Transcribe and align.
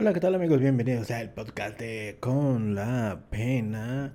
Hola, 0.00 0.14
¿qué 0.14 0.20
tal 0.20 0.34
amigos? 0.34 0.60
Bienvenidos 0.60 1.10
al 1.10 1.34
podcast 1.34 1.78
de 1.78 2.16
Con 2.20 2.74
la 2.74 3.26
Pena. 3.28 4.14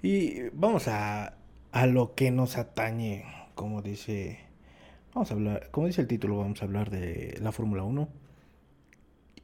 Y 0.00 0.48
vamos 0.50 0.86
a, 0.86 1.38
a 1.72 1.86
lo 1.88 2.14
que 2.14 2.30
nos 2.30 2.56
atañe, 2.56 3.24
como 3.56 3.82
dice, 3.82 4.38
vamos 5.12 5.32
a 5.32 5.34
hablar, 5.34 5.70
como 5.72 5.88
dice 5.88 6.02
el 6.02 6.06
título, 6.06 6.36
vamos 6.36 6.62
a 6.62 6.66
hablar 6.66 6.88
de 6.88 7.36
la 7.42 7.50
Fórmula 7.50 7.82
1. 7.82 8.08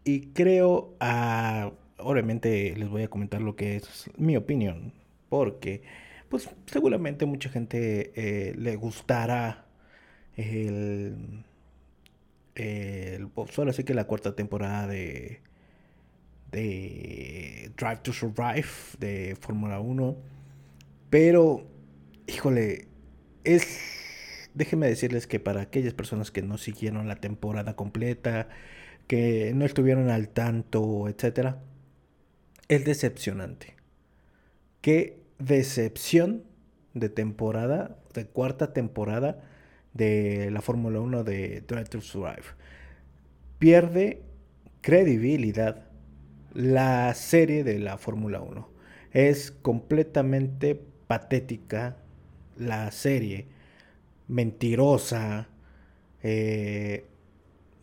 Y 0.04 0.28
creo, 0.28 0.94
a, 1.00 1.72
obviamente 1.98 2.76
les 2.76 2.88
voy 2.88 3.02
a 3.02 3.08
comentar 3.08 3.40
lo 3.40 3.56
que 3.56 3.74
es 3.74 4.08
mi 4.16 4.36
opinión, 4.36 4.92
porque 5.28 5.82
pues 6.28 6.48
seguramente 6.66 7.26
mucha 7.26 7.48
gente 7.50 8.12
eh, 8.14 8.54
le 8.54 8.76
gustará 8.76 9.66
el, 10.36 11.42
el, 12.54 13.26
pues, 13.26 13.58
ahora 13.58 13.72
sí 13.72 13.82
que 13.82 13.94
la 13.94 14.04
cuarta 14.06 14.36
temporada 14.36 14.86
de 14.86 15.49
de 16.50 17.70
Drive 17.76 18.00
to 18.02 18.12
Survive 18.12 18.68
de 18.98 19.36
Fórmula 19.40 19.80
1. 19.80 20.16
Pero, 21.10 21.66
híjole, 22.26 22.88
es... 23.44 24.48
Déjenme 24.54 24.88
decirles 24.88 25.26
que 25.26 25.38
para 25.38 25.60
aquellas 25.60 25.94
personas 25.94 26.30
que 26.30 26.42
no 26.42 26.58
siguieron 26.58 27.06
la 27.06 27.16
temporada 27.16 27.76
completa, 27.76 28.48
que 29.06 29.52
no 29.54 29.64
estuvieron 29.64 30.10
al 30.10 30.28
tanto, 30.28 31.08
etc., 31.08 31.56
es 32.68 32.84
decepcionante. 32.84 33.74
Qué 34.80 35.20
decepción 35.38 36.44
de 36.94 37.08
temporada, 37.08 37.96
de 38.14 38.26
cuarta 38.26 38.72
temporada 38.72 39.42
de 39.94 40.50
la 40.50 40.60
Fórmula 40.60 41.00
1 41.00 41.24
de 41.24 41.62
Drive 41.66 41.86
to 41.86 42.00
Survive. 42.00 42.42
Pierde 43.58 44.22
credibilidad 44.80 45.89
la 46.54 47.14
serie 47.14 47.64
de 47.64 47.78
la 47.78 47.98
Fórmula 47.98 48.40
1. 48.40 48.68
Es 49.12 49.50
completamente 49.50 50.80
patética 51.06 51.96
la 52.56 52.90
serie, 52.90 53.46
mentirosa, 54.28 55.48
eh, 56.22 57.06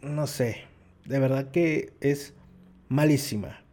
no 0.01 0.27
sé, 0.27 0.61
de 1.05 1.19
verdad 1.19 1.51
que 1.51 1.93
es 2.01 2.33
malísima. 2.89 3.63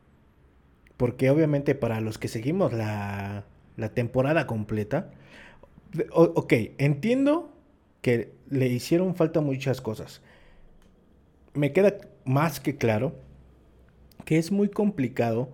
Porque 0.96 1.30
obviamente 1.30 1.74
para 1.74 2.00
los 2.00 2.18
que 2.18 2.28
seguimos 2.28 2.72
la, 2.72 3.44
la 3.76 3.88
temporada 3.90 4.46
completa, 4.46 5.10
ok, 6.12 6.52
entiendo 6.78 7.52
que 8.00 8.32
le 8.48 8.68
hicieron 8.68 9.14
falta 9.14 9.40
muchas 9.40 9.80
cosas. 9.80 10.22
Me 11.52 11.72
queda 11.72 11.98
más 12.24 12.60
que 12.60 12.76
claro 12.76 13.14
que 14.24 14.38
es 14.38 14.52
muy 14.52 14.68
complicado 14.68 15.50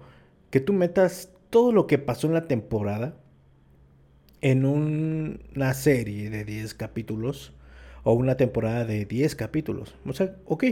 que 0.51 0.61
tú 0.61 0.73
metas 0.73 1.31
todo 1.51 1.73
lo 1.73 1.87
que 1.87 1.99
pasó 1.99 2.27
en 2.27 2.35
la 2.35 2.47
temporada 2.47 3.17
en 4.41 4.65
una 4.65 5.75
serie 5.75 6.31
de 6.31 6.45
10 6.45 6.75
capítulos 6.75 7.53
o 8.05 8.13
una 8.13 8.37
temporada 8.37 8.85
de 8.85 9.05
10 9.05 9.35
capítulos. 9.35 9.95
O 10.07 10.13
sea, 10.13 10.37
ok, 10.47 10.65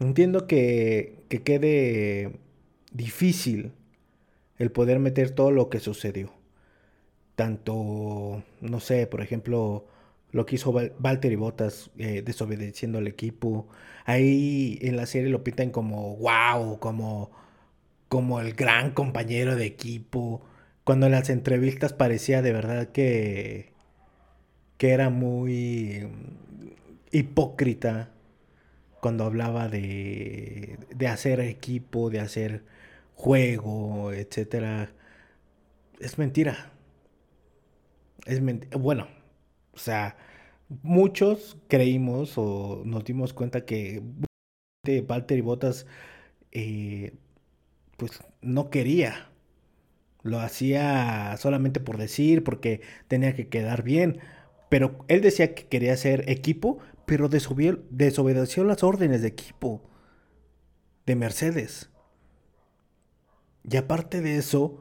entiendo 0.00 0.46
que, 0.46 1.16
que 1.28 1.42
quede 1.42 2.38
difícil 2.92 3.72
el 4.58 4.70
poder 4.70 4.98
meter 4.98 5.30
todo 5.30 5.50
lo 5.50 5.70
que 5.70 5.80
sucedió. 5.80 6.32
Tanto, 7.36 8.42
no 8.60 8.80
sé, 8.80 9.06
por 9.06 9.22
ejemplo, 9.22 9.86
lo 10.32 10.46
que 10.46 10.56
hizo 10.56 10.70
Walter 10.70 11.32
y 11.32 11.36
Bottas 11.36 11.90
eh, 11.98 12.22
desobedeciendo 12.22 12.98
al 12.98 13.06
equipo. 13.06 13.68
Ahí 14.04 14.78
en 14.82 14.96
la 14.96 15.06
serie 15.06 15.30
lo 15.30 15.44
pintan 15.44 15.70
como 15.70 16.16
wow, 16.16 16.78
como, 16.80 17.30
como 18.08 18.40
el 18.40 18.54
gran 18.54 18.92
compañero 18.92 19.56
de 19.56 19.66
equipo. 19.66 20.42
Cuando 20.84 21.06
en 21.06 21.12
las 21.12 21.30
entrevistas 21.30 21.92
parecía 21.92 22.42
de 22.42 22.52
verdad 22.52 22.88
que, 22.92 23.72
que 24.78 24.90
era 24.90 25.10
muy 25.10 26.08
hipócrita 27.12 28.10
cuando 29.00 29.24
hablaba 29.24 29.68
de, 29.68 30.78
de 30.94 31.08
hacer 31.08 31.40
equipo, 31.40 32.10
de 32.10 32.20
hacer 32.20 32.64
juego, 33.14 34.12
etcétera. 34.12 34.92
Es 36.00 36.18
mentira. 36.18 36.72
Es 38.26 38.40
mentira. 38.40 38.76
Bueno, 38.78 39.08
o 39.78 39.80
sea, 39.80 40.16
muchos 40.82 41.56
creímos 41.68 42.36
o 42.36 42.82
nos 42.84 43.04
dimos 43.04 43.32
cuenta 43.32 43.64
que 43.64 44.02
Walter 45.08 45.38
y 45.38 45.40
Bottas 45.40 45.86
eh, 46.50 47.14
pues 47.96 48.20
no 48.42 48.70
quería. 48.70 49.30
Lo 50.24 50.40
hacía 50.40 51.36
solamente 51.38 51.78
por 51.78 51.96
decir, 51.96 52.42
porque 52.42 52.80
tenía 53.06 53.36
que 53.36 53.46
quedar 53.48 53.84
bien. 53.84 54.18
Pero 54.68 55.04
él 55.06 55.20
decía 55.20 55.54
que 55.54 55.68
quería 55.68 55.96
ser 55.96 56.28
equipo, 56.28 56.78
pero 57.06 57.28
desobedeció 57.28 58.64
las 58.64 58.82
órdenes 58.82 59.22
de 59.22 59.28
equipo 59.28 59.88
de 61.06 61.14
Mercedes. 61.14 61.88
Y 63.62 63.76
aparte 63.76 64.22
de 64.22 64.38
eso, 64.38 64.80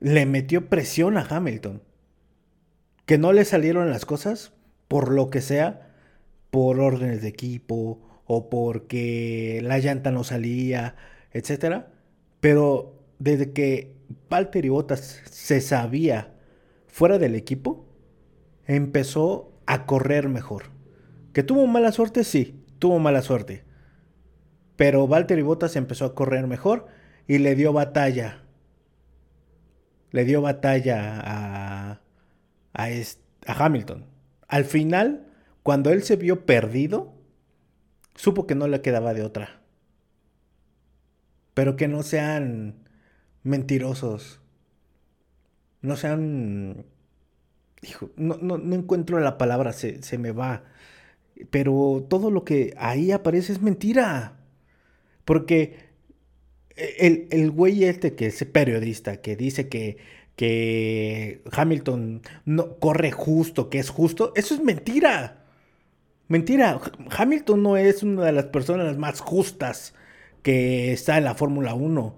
le 0.00 0.26
metió 0.26 0.68
presión 0.68 1.18
a 1.18 1.22
Hamilton 1.22 1.82
que 3.06 3.18
no 3.18 3.32
le 3.32 3.44
salieron 3.44 3.90
las 3.90 4.06
cosas, 4.06 4.52
por 4.88 5.10
lo 5.12 5.30
que 5.30 5.40
sea, 5.40 5.94
por 6.50 6.80
órdenes 6.80 7.22
de 7.22 7.28
equipo 7.28 8.00
o 8.26 8.48
porque 8.48 9.60
la 9.62 9.78
llanta 9.78 10.10
no 10.10 10.24
salía, 10.24 10.96
etcétera. 11.32 11.92
Pero 12.40 13.02
desde 13.18 13.52
que 13.52 13.94
Walter 14.30 14.64
y 14.64 14.68
Bottas 14.68 15.22
se 15.30 15.60
sabía 15.60 16.34
fuera 16.86 17.18
del 17.18 17.34
equipo, 17.34 17.86
empezó 18.66 19.52
a 19.66 19.86
correr 19.86 20.28
mejor. 20.28 20.64
Que 21.32 21.42
tuvo 21.42 21.66
mala 21.66 21.92
suerte, 21.92 22.24
sí, 22.24 22.64
tuvo 22.78 22.98
mala 22.98 23.22
suerte. 23.22 23.64
Pero 24.76 25.04
Walter 25.04 25.38
y 25.38 25.42
Bottas 25.42 25.76
empezó 25.76 26.04
a 26.04 26.14
correr 26.14 26.46
mejor 26.46 26.86
y 27.26 27.38
le 27.38 27.54
dio 27.54 27.72
batalla. 27.72 28.42
Le 30.10 30.24
dio 30.24 30.42
batalla 30.42 31.20
a, 31.20 32.00
a, 32.74 32.88
a 33.46 33.64
Hamilton. 33.64 34.06
Al 34.48 34.64
final, 34.64 35.26
cuando 35.62 35.90
él 35.90 36.02
se 36.02 36.16
vio 36.16 36.44
perdido, 36.44 37.14
supo 38.14 38.46
que 38.46 38.54
no 38.54 38.68
le 38.68 38.82
quedaba 38.82 39.14
de 39.14 39.22
otra. 39.22 39.62
Pero 41.54 41.76
que 41.76 41.88
no 41.88 42.02
sean 42.02 42.74
mentirosos. 43.42 44.40
No 45.80 45.96
sean... 45.96 46.84
Hijo, 47.82 48.10
no, 48.16 48.36
no, 48.38 48.74
encuentro 48.74 49.20
la 49.20 49.38
palabra, 49.38 49.72
se, 49.72 50.02
se 50.02 50.18
me 50.18 50.32
va. 50.32 50.64
Pero 51.50 52.06
todo 52.08 52.30
lo 52.30 52.44
que 52.44 52.74
ahí 52.76 53.12
aparece 53.12 53.52
es 53.52 53.60
mentira. 53.60 54.38
Porque 55.24 55.90
el, 56.76 57.28
el 57.30 57.50
güey 57.50 57.84
este 57.84 58.14
que 58.14 58.26
es 58.26 58.44
periodista, 58.44 59.20
que 59.20 59.36
dice 59.36 59.68
que 59.68 59.98
que 60.36 61.42
Hamilton 61.52 62.22
no 62.44 62.78
corre 62.78 63.12
justo, 63.12 63.70
que 63.70 63.78
es 63.78 63.90
justo, 63.90 64.32
eso 64.34 64.54
es 64.54 64.62
mentira. 64.62 65.44
Mentira, 66.28 66.80
Hamilton 67.16 67.62
no 67.62 67.76
es 67.76 68.02
una 68.02 68.24
de 68.24 68.32
las 68.32 68.46
personas 68.46 68.96
más 68.96 69.20
justas 69.20 69.94
que 70.42 70.92
está 70.92 71.18
en 71.18 71.24
la 71.24 71.34
Fórmula 71.34 71.74
1. 71.74 72.16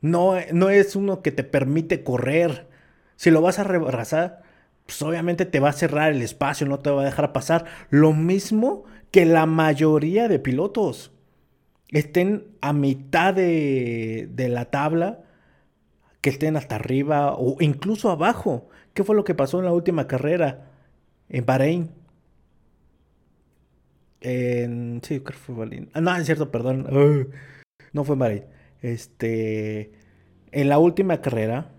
No, 0.00 0.34
no 0.52 0.70
es 0.70 0.96
uno 0.96 1.22
que 1.22 1.32
te 1.32 1.44
permite 1.44 2.04
correr. 2.04 2.68
Si 3.16 3.30
lo 3.30 3.42
vas 3.42 3.58
a 3.58 3.64
rebasar, 3.64 4.42
pues 4.86 5.02
obviamente 5.02 5.44
te 5.44 5.60
va 5.60 5.70
a 5.70 5.72
cerrar 5.72 6.12
el 6.12 6.22
espacio, 6.22 6.66
no 6.66 6.78
te 6.78 6.90
va 6.90 7.02
a 7.02 7.06
dejar 7.06 7.32
pasar. 7.32 7.64
Lo 7.90 8.12
mismo 8.12 8.84
que 9.10 9.26
la 9.26 9.46
mayoría 9.46 10.28
de 10.28 10.38
pilotos 10.38 11.10
estén 11.88 12.46
a 12.60 12.72
mitad 12.72 13.34
de, 13.34 14.28
de 14.30 14.48
la 14.48 14.66
tabla 14.66 15.24
que 16.28 16.34
estén 16.34 16.56
hasta 16.56 16.74
arriba 16.74 17.34
o 17.38 17.56
incluso 17.60 18.10
abajo. 18.10 18.68
¿Qué 18.92 19.02
fue 19.02 19.16
lo 19.16 19.24
que 19.24 19.34
pasó 19.34 19.60
en 19.60 19.64
la 19.64 19.72
última 19.72 20.06
carrera 20.06 20.70
en 21.30 21.46
Bahrein? 21.46 21.90
En, 24.20 25.00
sí, 25.02 25.20
creo 25.20 25.24
que 25.24 25.32
fue 25.32 25.54
Bahrein. 25.54 25.88
Ah, 25.94 26.02
no, 26.02 26.14
es 26.14 26.26
cierto, 26.26 26.50
perdón. 26.50 26.86
no 27.94 28.04
fue 28.04 28.16
Bahrein. 28.16 28.44
Este, 28.82 29.92
en 30.52 30.68
la 30.68 30.78
última 30.78 31.22
carrera, 31.22 31.70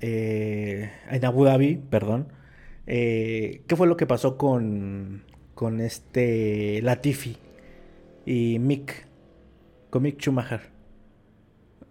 eh, 0.00 0.92
en 1.10 1.24
Abu 1.24 1.44
Dhabi, 1.44 1.76
perdón. 1.90 2.28
Eh, 2.86 3.62
¿Qué 3.66 3.74
fue 3.74 3.88
lo 3.88 3.96
que 3.96 4.06
pasó 4.06 4.38
con, 4.38 5.24
con 5.56 5.80
este 5.80 6.80
Latifi 6.80 7.38
y 8.24 8.60
Mick? 8.60 9.08
Con 9.90 10.04
Mick 10.04 10.20
Schumacher. 10.20 10.60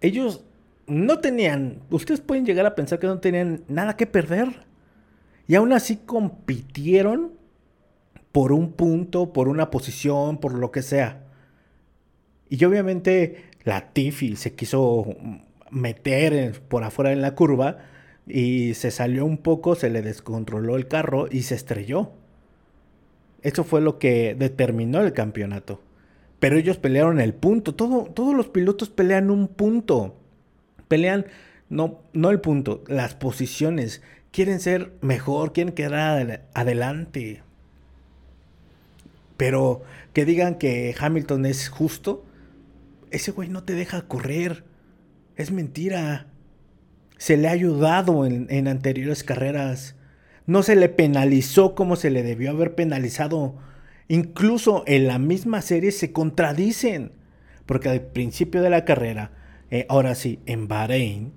Ellos 0.00 0.46
no 0.86 1.18
tenían, 1.18 1.82
ustedes 1.90 2.20
pueden 2.20 2.46
llegar 2.46 2.66
a 2.66 2.74
pensar 2.74 2.98
que 2.98 3.06
no 3.06 3.18
tenían 3.18 3.64
nada 3.68 3.96
que 3.96 4.06
perder. 4.06 4.66
Y 5.48 5.54
aún 5.54 5.72
así 5.72 5.96
compitieron 5.96 7.32
por 8.32 8.52
un 8.52 8.72
punto, 8.72 9.32
por 9.32 9.48
una 9.48 9.70
posición, 9.70 10.38
por 10.38 10.54
lo 10.54 10.70
que 10.70 10.82
sea. 10.82 11.24
Y 12.48 12.64
obviamente 12.64 13.44
la 13.64 13.92
Tiffy 13.92 14.36
se 14.36 14.54
quiso 14.54 15.06
meter 15.70 16.60
por 16.68 16.84
afuera 16.84 17.12
en 17.12 17.22
la 17.22 17.34
curva 17.34 17.78
y 18.26 18.74
se 18.74 18.90
salió 18.90 19.24
un 19.24 19.38
poco, 19.38 19.74
se 19.74 19.90
le 19.90 20.02
descontroló 20.02 20.76
el 20.76 20.88
carro 20.88 21.28
y 21.30 21.42
se 21.42 21.54
estrelló. 21.54 22.12
Eso 23.42 23.64
fue 23.64 23.80
lo 23.80 23.98
que 23.98 24.34
determinó 24.34 25.00
el 25.00 25.12
campeonato. 25.12 25.80
Pero 26.38 26.58
ellos 26.58 26.76
pelearon 26.76 27.20
el 27.20 27.34
punto. 27.34 27.74
Todo, 27.74 28.04
todos 28.04 28.34
los 28.34 28.48
pilotos 28.48 28.90
pelean 28.90 29.30
un 29.30 29.48
punto. 29.48 30.16
Pelean 30.88 31.26
no, 31.68 32.00
no 32.12 32.30
el 32.30 32.40
punto, 32.40 32.84
las 32.86 33.14
posiciones. 33.14 34.02
Quieren 34.30 34.60
ser 34.60 34.92
mejor, 35.00 35.52
quieren 35.52 35.74
quedar 35.74 36.44
adelante. 36.54 37.42
Pero 39.36 39.82
que 40.12 40.24
digan 40.24 40.56
que 40.56 40.94
Hamilton 40.98 41.46
es 41.46 41.68
justo, 41.68 42.24
ese 43.10 43.32
güey 43.32 43.48
no 43.48 43.64
te 43.64 43.74
deja 43.74 44.02
correr. 44.02 44.64
Es 45.36 45.50
mentira. 45.50 46.26
Se 47.18 47.36
le 47.36 47.48
ha 47.48 47.52
ayudado 47.52 48.26
en, 48.26 48.46
en 48.50 48.68
anteriores 48.68 49.24
carreras. 49.24 49.94
No 50.46 50.62
se 50.62 50.76
le 50.76 50.88
penalizó 50.88 51.74
como 51.74 51.96
se 51.96 52.10
le 52.10 52.22
debió 52.22 52.50
haber 52.50 52.74
penalizado. 52.74 53.56
Incluso 54.08 54.84
en 54.86 55.08
la 55.08 55.18
misma 55.18 55.62
serie 55.62 55.92
se 55.92 56.12
contradicen. 56.12 57.12
Porque 57.64 57.88
al 57.88 58.00
principio 58.00 58.62
de 58.62 58.70
la 58.70 58.84
carrera, 58.84 59.32
eh, 59.70 59.86
ahora 59.88 60.14
sí, 60.14 60.40
en 60.46 60.68
Bahrein, 60.68 61.32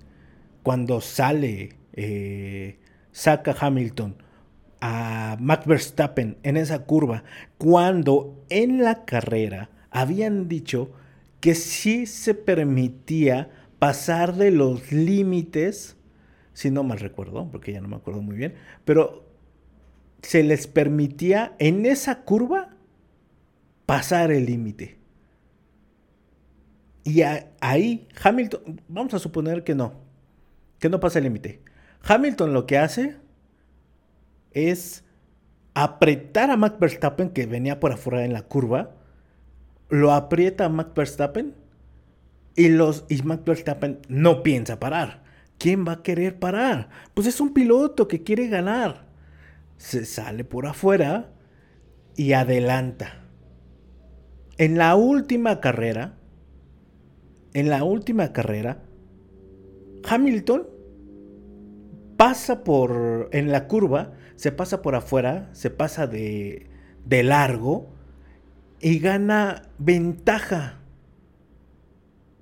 cuando 0.64 1.02
sale, 1.02 1.78
eh, 1.94 2.78
saca 3.12 3.56
Hamilton 3.60 4.16
a 4.82 5.38
Max 5.40 5.66
Verstappen 5.66 6.38
en 6.44 6.58
esa 6.58 6.86
curva, 6.86 7.24
cuando 7.58 8.46
en 8.50 8.84
la 8.84 9.06
carrera 9.06 9.70
habían 9.92 10.48
dicho 10.48 10.92
que 11.40 11.56
sí 11.56 12.06
se 12.06 12.34
permitía 12.34 13.50
pasar 13.80 14.36
de 14.36 14.52
los 14.52 14.92
límites, 14.92 15.98
si 16.54 16.70
no 16.70 16.84
mal 16.84 17.00
recuerdo, 17.00 17.50
porque 17.52 17.74
ya 17.74 17.82
no 17.82 17.88
me 17.88 17.96
acuerdo 17.96 18.22
muy 18.22 18.36
bien, 18.36 18.56
pero 18.86 19.26
se 20.22 20.44
les 20.44 20.68
permitía 20.68 21.56
en 21.60 21.86
esa 21.86 22.24
curva 22.24 22.76
pasar 23.86 24.32
el 24.32 24.46
límite. 24.46 24.99
Y 27.04 27.22
ahí 27.62 28.08
Hamilton, 28.22 28.82
vamos 28.88 29.14
a 29.14 29.20
suponer 29.20 29.64
que 29.64 29.76
no, 29.76 29.94
que 30.80 30.90
no 30.90 31.00
pasa 31.00 31.20
el 31.20 31.26
límite. 31.26 31.62
Hamilton 32.04 32.54
lo 32.54 32.66
que 32.66 32.78
hace 32.78 33.18
es 34.52 35.04
apretar 35.74 36.52
a 36.52 36.58
Max 36.58 36.78
Verstappen 36.80 37.30
que 37.30 37.46
venía 37.46 37.80
por 37.80 37.92
afuera 37.92 38.26
en 38.26 38.34
la 38.34 38.44
curva, 38.44 38.96
lo 39.90 40.12
aprieta 40.12 40.66
a 40.66 40.70
Max 40.70 40.92
Verstappen 40.96 41.56
y, 42.56 42.70
los, 42.70 43.06
y 43.10 43.22
Max 43.24 43.44
Verstappen 43.46 44.00
no 44.08 44.44
piensa 44.44 44.80
parar. 44.80 45.24
¿Quién 45.58 45.86
va 45.88 45.94
a 45.94 46.04
querer 46.04 46.40
parar? 46.40 46.90
Pues 47.14 47.28
es 47.28 47.42
un 47.42 47.54
piloto 47.54 48.08
que 48.08 48.24
quiere 48.24 48.48
ganar. 48.48 49.08
Se 49.78 50.06
sale 50.06 50.44
por 50.44 50.68
afuera 50.68 51.32
y 52.16 52.34
adelanta. 52.34 53.24
En 54.58 54.78
la 54.78 54.96
última 54.96 55.60
carrera, 55.60 56.19
en 57.54 57.70
la 57.70 57.84
última 57.84 58.34
carrera, 58.34 58.84
Hamilton 60.08 60.68
pasa 62.18 62.64
por, 62.64 63.30
en 63.32 63.52
la 63.52 63.68
curva, 63.68 64.14
se 64.36 64.52
pasa 64.52 64.82
por 64.82 64.96
afuera, 64.96 65.50
se 65.54 65.70
pasa 65.70 66.08
de, 66.08 66.68
de 67.06 67.24
largo 67.24 67.90
y 68.82 69.00
gana 69.00 69.64
ventaja. 69.78 70.80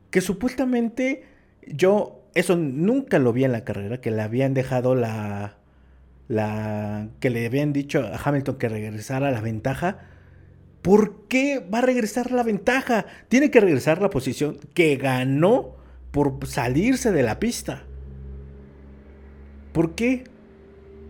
Que 0.09 0.21
supuestamente 0.21 1.23
yo, 1.67 2.23
eso 2.33 2.55
nunca 2.55 3.19
lo 3.19 3.33
vi 3.33 3.43
en 3.43 3.51
la 3.51 3.63
carrera, 3.63 4.01
que 4.01 4.11
le 4.11 4.21
habían 4.21 4.53
dejado 4.53 4.95
la, 4.95 5.57
la, 6.27 7.09
que 7.19 7.29
le 7.29 7.45
habían 7.45 7.73
dicho 7.73 8.01
a 8.01 8.17
Hamilton 8.17 8.57
que 8.57 8.69
regresara 8.69 9.31
la 9.31 9.41
ventaja. 9.41 9.99
¿Por 10.87 11.27
qué 11.27 11.59
va 11.59 11.79
a 11.79 11.81
regresar 11.81 12.31
la 12.31 12.43
ventaja? 12.43 13.07
Tiene 13.27 13.51
que 13.51 13.59
regresar 13.59 14.01
la 14.01 14.09
posición 14.09 14.57
que 14.73 14.95
ganó 14.95 15.75
por 16.11 16.47
salirse 16.47 17.11
de 17.11 17.23
la 17.23 17.41
pista. 17.41 17.83
¿Por 19.73 19.95
qué? 19.95 20.23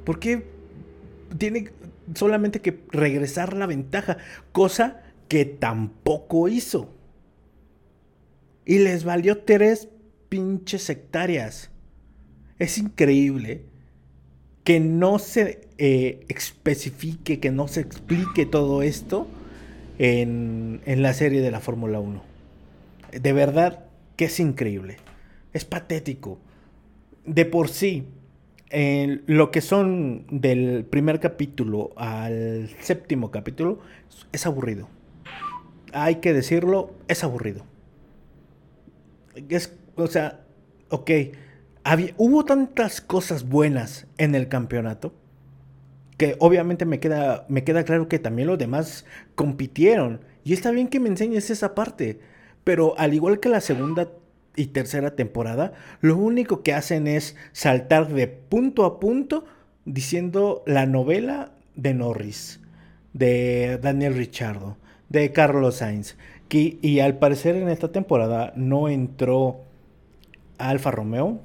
¿Por 0.04 0.18
qué 0.18 0.48
tiene 1.38 1.70
solamente 2.16 2.60
que 2.60 2.80
regresar 2.92 3.54
la 3.54 3.68
ventaja? 3.68 4.18
Cosa 4.52 5.04
que 5.28 5.46
tampoco 5.46 6.48
hizo. 6.48 6.92
Y 8.66 8.80
les 8.80 9.04
valió 9.04 9.44
tres 9.44 9.90
pinches 10.28 10.90
hectáreas. 10.90 11.70
Es 12.58 12.80
increíble 12.80 13.66
que 14.64 14.80
no 14.80 15.20
se 15.20 15.70
eh, 15.78 16.26
especifique, 16.30 17.40
que 17.40 17.52
no 17.52 17.68
se 17.68 17.82
explique 17.82 18.48
todo 18.48 18.82
esto 18.82 19.28
en, 20.00 20.82
en 20.86 21.02
la 21.02 21.14
serie 21.14 21.42
de 21.42 21.52
la 21.52 21.60
Fórmula 21.60 22.00
1. 22.00 22.22
De 23.12 23.34
verdad 23.34 23.86
que 24.16 24.26
es 24.26 24.40
increíble. 24.40 24.98
Es 25.54 25.66
patético. 25.66 26.40
De 27.26 27.46
por 27.46 27.70
sí, 27.70 28.08
lo 28.72 29.52
que 29.52 29.62
son 29.62 30.26
del 30.30 30.86
primer 30.86 31.20
capítulo 31.20 31.92
al 31.96 32.70
séptimo 32.80 33.32
capítulo, 33.32 33.80
es 34.32 34.46
aburrido. 34.46 34.90
Hay 35.94 36.16
que 36.16 36.34
decirlo, 36.34 36.94
es 37.08 37.24
aburrido. 37.24 37.66
Es, 39.50 39.74
o 39.96 40.08
sea, 40.08 40.42
ok, 40.90 41.12
había, 41.84 42.14
hubo 42.18 42.44
tantas 42.44 43.00
cosas 43.00 43.48
buenas 43.48 44.08
en 44.18 44.36
el 44.36 44.50
campeonato 44.50 45.14
que 46.18 46.36
obviamente 46.40 46.86
me 46.86 47.00
queda, 47.00 47.46
me 47.48 47.64
queda 47.64 47.84
claro 47.84 48.08
que 48.08 48.20
también 48.20 48.48
los 48.48 48.58
demás 48.58 49.06
compitieron. 49.36 50.22
Y 50.44 50.54
está 50.54 50.72
bien 50.72 50.88
que 50.88 51.00
me 51.00 51.10
enseñes 51.10 51.50
esa 51.50 51.76
parte. 51.76 52.20
Pero 52.64 52.98
al 52.98 53.14
igual 53.14 53.40
que 53.40 53.50
la 53.50 53.62
segunda 53.62 54.10
y 54.56 54.68
tercera 54.68 55.16
temporada, 55.16 55.74
lo 56.02 56.18
único 56.18 56.64
que 56.64 56.74
hacen 56.74 57.08
es 57.08 57.36
saltar 57.52 58.08
de 58.08 58.28
punto 58.28 58.86
a 58.86 59.00
punto 59.00 59.46
diciendo 59.86 60.64
la 60.66 60.86
novela 60.86 61.52
de 61.76 61.94
Norris, 61.94 62.60
de 63.14 63.78
Daniel 63.82 64.16
Richardo, 64.16 64.78
de 65.10 65.32
Carlos 65.32 65.76
Sainz. 65.76 66.18
y 66.50 67.00
al 67.00 67.20
parecer 67.20 67.56
en 67.56 67.70
esta 67.70 67.92
temporada 67.92 68.52
no 68.56 68.90
entró 68.90 69.62
Alfa 70.58 70.92
Romeo, 70.92 71.40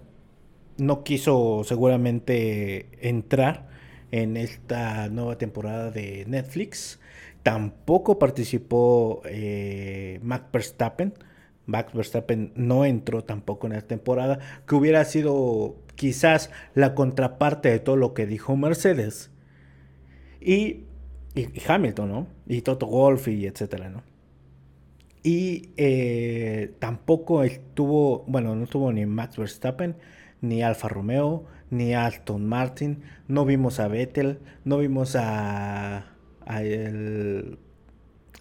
no 0.78 1.04
quiso 1.04 1.62
seguramente 1.64 2.86
entrar 3.00 3.71
en 4.12 4.36
esta 4.36 5.08
nueva 5.08 5.36
temporada 5.36 5.90
de 5.90 6.24
Netflix. 6.28 7.00
Tampoco 7.42 8.20
participó 8.20 9.22
eh, 9.24 10.20
Max 10.22 10.44
Verstappen. 10.52 11.14
Max 11.66 11.92
Verstappen 11.92 12.52
no 12.54 12.84
entró 12.84 13.24
tampoco 13.24 13.66
en 13.66 13.72
esta 13.72 13.88
temporada, 13.88 14.38
que 14.66 14.74
hubiera 14.74 15.04
sido 15.04 15.76
quizás 15.94 16.50
la 16.74 16.94
contraparte 16.94 17.70
de 17.70 17.80
todo 17.80 17.96
lo 17.96 18.14
que 18.14 18.26
dijo 18.26 18.56
Mercedes. 18.56 19.30
Y, 20.40 20.84
Hamilton, 21.66 22.08
¿no? 22.08 22.26
Y 22.46 22.62
Toto 22.62 22.86
Wolff 22.86 23.28
y 23.28 23.46
etcétera, 23.46 23.88
¿no? 23.88 24.02
Y 25.22 25.70
eh, 25.76 26.74
tampoco 26.80 27.44
estuvo, 27.44 28.24
bueno, 28.26 28.54
no 28.56 28.64
estuvo 28.64 28.92
ni 28.92 29.06
Max 29.06 29.36
Verstappen, 29.36 29.96
ni 30.40 30.62
Alfa 30.62 30.88
Romeo, 30.88 31.46
ni 31.72 31.94
Aston 31.94 32.46
Martin, 32.46 33.02
no 33.28 33.46
vimos 33.46 33.80
a 33.80 33.88
Vettel, 33.88 34.38
no 34.64 34.76
vimos 34.76 35.16
a, 35.16 36.04
a, 36.46 36.60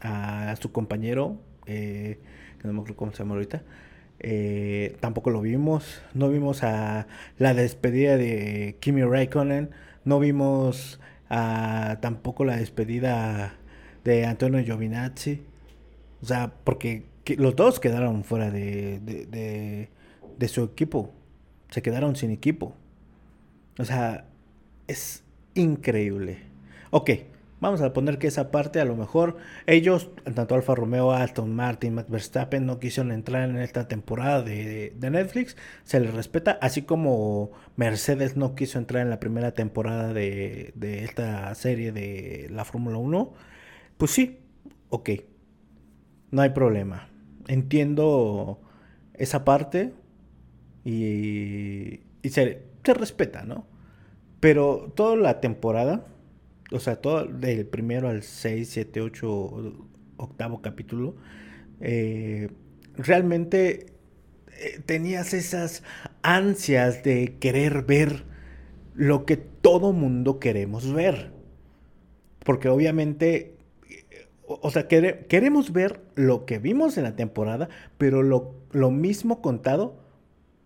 a 0.02 0.56
su 0.58 0.72
compañero, 0.74 1.40
eh, 1.66 2.20
no 2.62 2.74
me 2.74 2.80
acuerdo 2.80 2.98
cómo 2.98 3.14
se 3.14 3.20
llama 3.20 3.36
ahorita, 3.36 3.64
eh, 4.20 4.98
tampoco 5.00 5.30
lo 5.30 5.40
vimos, 5.40 6.02
no 6.14 6.30
vimos 6.30 6.62
a 6.64 7.08
la 7.38 7.54
despedida 7.54 8.18
de 8.18 8.76
Kimi 8.82 9.04
Raikkonen, 9.04 9.72
no 10.04 10.20
vimos 10.20 11.00
a, 11.30 12.00
tampoco 12.02 12.44
la 12.44 12.58
despedida 12.58 13.54
de 14.04 14.26
Antonio 14.26 14.62
Giovinazzi, 14.62 15.42
o 16.22 16.26
sea, 16.26 16.54
porque 16.66 17.06
los 17.38 17.56
dos 17.56 17.80
quedaron 17.80 18.26
fuera 18.26 18.52
de, 18.52 19.00
de 19.00 20.48
su 20.50 20.66
equipo, 20.66 21.14
se 21.70 21.82
quedaron 21.82 22.18
sin 22.18 22.32
equipo. 22.32 22.76
O 23.78 23.86
sea, 23.86 24.26
es 24.88 25.24
increíble. 25.54 26.40
Ok, 26.92 27.12
vamos 27.62 27.82
a 27.82 27.94
poner 27.94 28.18
que 28.18 28.28
esa 28.28 28.52
parte 28.52 28.82
a 28.82 28.86
lo 28.86 28.96
mejor 28.96 29.38
ellos, 29.68 30.10
tanto 30.36 30.56
Alfa 30.56 30.76
Romeo, 30.76 31.12
Aston 31.12 31.56
Martin, 31.56 31.96
Max 31.96 32.10
Verstappen, 32.10 32.66
no 32.66 32.80
quisieron 32.80 33.12
entrar 33.12 33.50
en 33.50 33.58
esta 33.58 33.88
temporada 33.88 34.42
de, 34.42 34.94
Netflix. 35.00 35.56
Se 35.84 36.00
les 36.00 36.14
respeta, 36.14 36.58
así 36.62 36.82
como 36.82 37.52
Mercedes 37.76 38.36
no 38.36 38.56
quiso 38.56 38.80
entrar 38.80 39.04
en 39.04 39.10
la 39.10 39.20
primera 39.20 39.54
temporada 39.54 40.14
de, 40.14 40.74
de 40.76 41.04
esta 41.06 41.54
serie 41.56 41.92
de 41.92 42.48
la 42.52 42.66
Fórmula 42.66 42.98
1. 42.98 43.34
Pues 43.98 44.12
sí, 44.12 44.40
ok, 44.90 45.10
no 46.32 46.42
hay 46.42 46.50
problema. 46.50 47.10
entiendo 47.48 48.60
esa 49.14 49.46
parte 49.46 49.94
y, 50.84 52.02
y 52.24 52.30
se, 52.30 52.71
se, 52.84 52.94
respeta, 52.94 53.44
¿no? 53.44 53.66
Pero 54.40 54.92
toda 54.96 55.16
la 55.16 55.40
temporada, 55.40 56.06
o 56.72 56.80
sea, 56.80 56.98
todo 56.98 57.26
del 57.26 57.66
primero 57.66 58.10
al 58.10 58.24
6, 58.24 58.70
7, 58.70 59.02
8, 59.02 59.88
octavo 60.18 60.62
capítulo, 60.62 61.16
eh, 61.80 62.50
realmente 62.96 63.88
eh, 64.60 64.82
tenías 64.86 65.34
esas 65.34 65.84
ansias 66.22 67.04
de 67.04 67.38
querer 67.40 67.84
ver 67.84 68.24
lo 68.94 69.26
que 69.26 69.38
todo 69.38 69.94
mundo 69.94 70.40
queremos 70.40 70.92
ver. 70.92 71.32
Porque 72.44 72.70
obviamente, 72.70 73.58
o 74.48 74.72
sea, 74.72 74.88
queremos 74.88 75.72
ver 75.72 76.02
lo 76.16 76.46
que 76.46 76.58
vimos 76.58 76.98
en 76.98 77.04
la 77.04 77.16
temporada, 77.16 77.70
pero 77.98 78.24
lo 78.24 78.92
mismo 78.92 79.42
contado, 79.42 80.00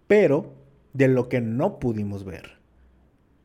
pero 0.07 0.64
de 0.95 1.09
lo 1.09 1.27
que 1.27 1.41
no 1.41 1.77
pudimos 1.77 2.23
ver. 2.23 2.57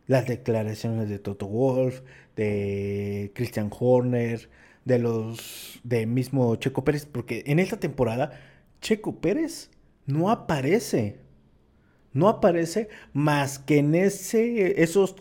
Las 0.06 0.26
declaraciones 0.26 1.08
de 1.08 1.18
Toto 1.18 1.46
Wolf, 1.48 2.02
de 2.36 3.32
Christian 3.34 3.70
Horner, 3.76 4.48
de 4.84 4.98
los 4.98 5.80
de 5.82 6.06
mismo 6.06 6.54
Checo 6.56 6.84
Pérez, 6.84 7.06
porque 7.06 7.42
en 7.46 7.58
esta 7.58 7.78
temporada 7.78 8.32
Checo 8.80 9.20
Pérez 9.20 9.70
no 10.06 10.30
aparece. 10.30 11.18
No 12.12 12.28
aparece 12.28 12.88
más 13.12 13.58
que 13.58 13.78
en 13.78 13.94
ese, 13.94 14.82
esos 14.82 15.16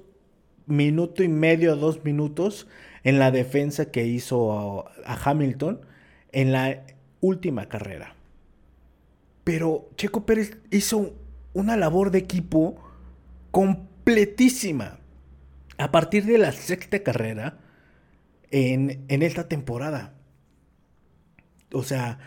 minuto 0.68 1.24
y 1.24 1.28
medio, 1.28 1.76
dos 1.76 2.04
minutos 2.04 2.68
en 3.04 3.18
la 3.18 3.32
defensa 3.32 3.92
que 3.92 4.06
hizo 4.06 4.88
a, 5.04 5.18
Hamilton 5.24 5.82
en 6.32 6.52
la 6.52 6.84
última 7.22 7.68
carrera. 7.68 8.16
Pero 9.44 9.90
Checo 9.96 10.26
Pérez 10.28 10.58
hizo 10.70 11.14
una 11.54 11.78
labor 11.78 12.12
de 12.12 12.20
equipo 12.20 12.84
completísima 13.52 15.00
a 15.78 15.92
partir 15.92 16.26
de 16.26 16.38
la 16.38 16.52
sexta 16.52 17.00
carrera 17.04 17.58
en, 18.52 19.06
en 19.08 19.22
esta 19.22 19.48
temporada. 19.48 20.14
O 21.72 21.84
sea, 21.84 22.20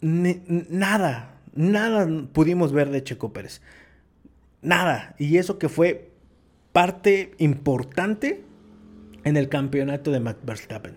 nada, 0.00 1.34
nada 1.54 2.08
pudimos 2.32 2.72
ver 2.72 2.90
de 2.90 3.02
Checo 3.02 3.32
Pérez. 3.32 3.60
Nada. 4.62 5.14
Y 5.18 5.36
eso 5.38 5.58
que 5.58 5.68
fue 5.68 6.10
parte 6.72 7.32
importante 7.38 8.44
en 9.24 9.36
el 9.36 9.48
campeonato 9.48 10.10
de 10.10 10.20
Max 10.20 10.38
Verstappen. 10.42 10.96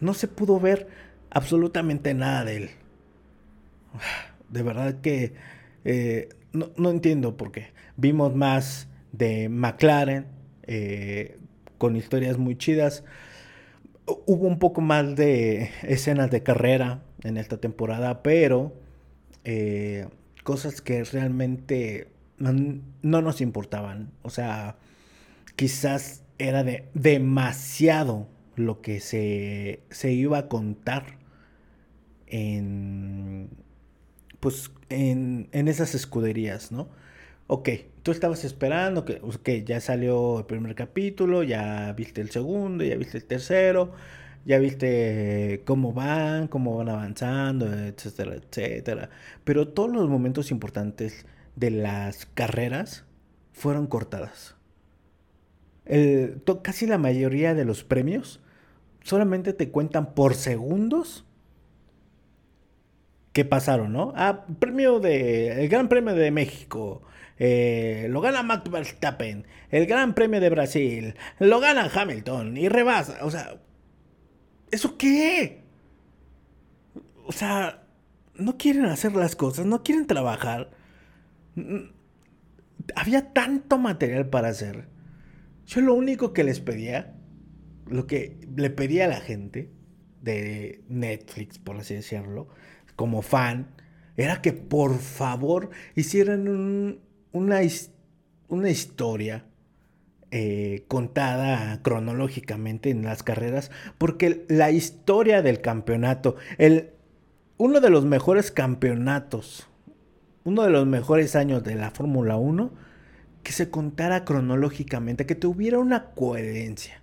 No 0.00 0.14
se 0.14 0.28
pudo 0.28 0.58
ver 0.58 0.88
absolutamente 1.30 2.14
nada 2.14 2.44
de 2.44 2.56
él. 2.56 2.70
De 4.48 4.64
verdad 4.64 5.00
que 5.00 5.34
eh, 5.84 6.28
no, 6.52 6.90
entiendo 6.90 7.36
por 7.36 7.52
qué. 7.52 7.68
Vimos 7.96 8.34
más 8.34 8.88
de 9.12 9.48
McLaren 9.48 10.26
eh, 10.64 11.38
con 11.78 11.96
historias 11.96 12.38
muy 12.38 12.56
chidas. 12.56 13.04
Hubo 14.06 14.46
un 14.46 14.58
poco 14.58 14.80
más 14.80 15.14
de 15.14 15.70
escenas 15.82 16.30
de 16.30 16.42
carrera 16.42 17.02
en 17.22 17.36
esta 17.36 17.58
temporada, 17.58 18.22
pero 18.22 18.72
eh, 19.44 20.08
cosas 20.42 20.80
que 20.80 21.04
realmente 21.04 22.08
no, 22.38 23.22
nos 23.22 23.40
importaban. 23.40 24.10
O 24.22 24.30
sea, 24.30 24.76
quizás 25.56 26.24
era 26.38 26.64
de 26.64 26.88
demasiado 26.94 28.28
lo 28.56 28.80
que 28.80 29.00
se, 29.00 29.82
se 29.90 30.12
iba 30.12 30.38
a 30.38 30.48
contar 30.48 31.18
en, 32.26 33.50
pues, 34.40 34.70
en, 34.88 35.48
en 35.52 35.68
esas 35.68 35.94
escuderías, 35.94 36.72
¿no? 36.72 36.88
Ok, 37.46 37.68
tú 38.02 38.12
estabas 38.12 38.44
esperando 38.44 39.04
que 39.04 39.64
ya 39.64 39.80
salió 39.80 40.38
el 40.38 40.46
primer 40.46 40.74
capítulo, 40.74 41.42
ya 41.42 41.92
viste 41.94 42.20
el 42.20 42.30
segundo, 42.30 42.84
ya 42.84 42.96
viste 42.96 43.18
el 43.18 43.24
tercero, 43.24 43.92
ya 44.44 44.58
viste 44.58 45.62
cómo 45.66 45.92
van, 45.92 46.48
cómo 46.48 46.76
van 46.76 46.88
avanzando, 46.88 47.66
etcétera, 47.72 48.36
etcétera. 48.36 49.10
Pero 49.44 49.68
todos 49.68 49.90
los 49.90 50.08
momentos 50.08 50.50
importantes 50.50 51.26
de 51.56 51.70
las 51.70 52.26
carreras 52.26 53.04
fueron 53.52 53.86
cortadas. 53.86 54.56
casi 56.62 56.86
la 56.86 56.98
mayoría 56.98 57.54
de 57.54 57.64
los 57.64 57.84
premios 57.84 58.40
solamente 59.02 59.52
te 59.52 59.70
cuentan 59.70 60.14
por 60.14 60.34
segundos 60.34 61.24
qué 63.32 63.44
pasaron, 63.44 63.92
¿no? 63.92 64.12
Ah, 64.16 64.44
premio 64.58 65.00
de. 65.00 65.62
El 65.62 65.68
Gran 65.68 65.88
Premio 65.88 66.14
de 66.14 66.30
México. 66.30 67.02
Eh, 67.38 68.06
lo 68.10 68.20
gana 68.20 68.42
Max 68.42 68.70
Verstappen. 68.70 69.46
El 69.70 69.86
Gran 69.86 70.14
Premio 70.14 70.40
de 70.40 70.50
Brasil. 70.50 71.14
Lo 71.38 71.60
gana 71.60 71.90
Hamilton. 71.92 72.56
Y 72.56 72.68
rebasa. 72.68 73.18
O 73.22 73.30
sea, 73.30 73.60
¿Eso 74.70 74.96
qué? 74.96 75.62
O 77.26 77.32
sea, 77.32 77.86
no 78.34 78.56
quieren 78.56 78.86
hacer 78.86 79.14
las 79.14 79.36
cosas, 79.36 79.66
no 79.66 79.82
quieren 79.82 80.06
trabajar. 80.06 80.70
Había 82.94 83.32
tanto 83.32 83.78
material 83.78 84.28
para 84.28 84.48
hacer. 84.48 84.88
Yo 85.66 85.80
lo 85.80 85.94
único 85.94 86.32
que 86.32 86.44
les 86.44 86.60
pedía, 86.60 87.16
lo 87.86 88.06
que 88.06 88.38
le 88.56 88.70
pedía 88.70 89.06
a 89.06 89.08
la 89.08 89.20
gente 89.20 89.70
de 90.22 90.84
Netflix, 90.88 91.58
por 91.58 91.76
así 91.76 91.94
decirlo, 91.94 92.48
como 93.00 93.22
fan, 93.22 93.68
era 94.18 94.42
que 94.42 94.52
por 94.52 94.98
favor 94.98 95.70
hicieran 95.94 97.00
una, 97.32 97.60
una 98.48 98.68
historia 98.68 99.46
eh, 100.30 100.84
contada 100.86 101.80
cronológicamente 101.80 102.90
en 102.90 103.02
las 103.02 103.22
carreras, 103.22 103.70
porque 103.96 104.44
la 104.50 104.70
historia 104.70 105.40
del 105.40 105.62
campeonato, 105.62 106.36
el, 106.58 106.90
uno 107.56 107.80
de 107.80 107.88
los 107.88 108.04
mejores 108.04 108.50
campeonatos, 108.50 109.66
uno 110.44 110.62
de 110.62 110.70
los 110.70 110.86
mejores 110.86 111.36
años 111.36 111.64
de 111.64 111.76
la 111.76 111.90
Fórmula 111.92 112.36
1, 112.36 112.70
que 113.42 113.52
se 113.52 113.70
contara 113.70 114.26
cronológicamente, 114.26 115.24
que 115.24 115.36
tuviera 115.36 115.78
una 115.78 116.10
coherencia. 116.10 117.00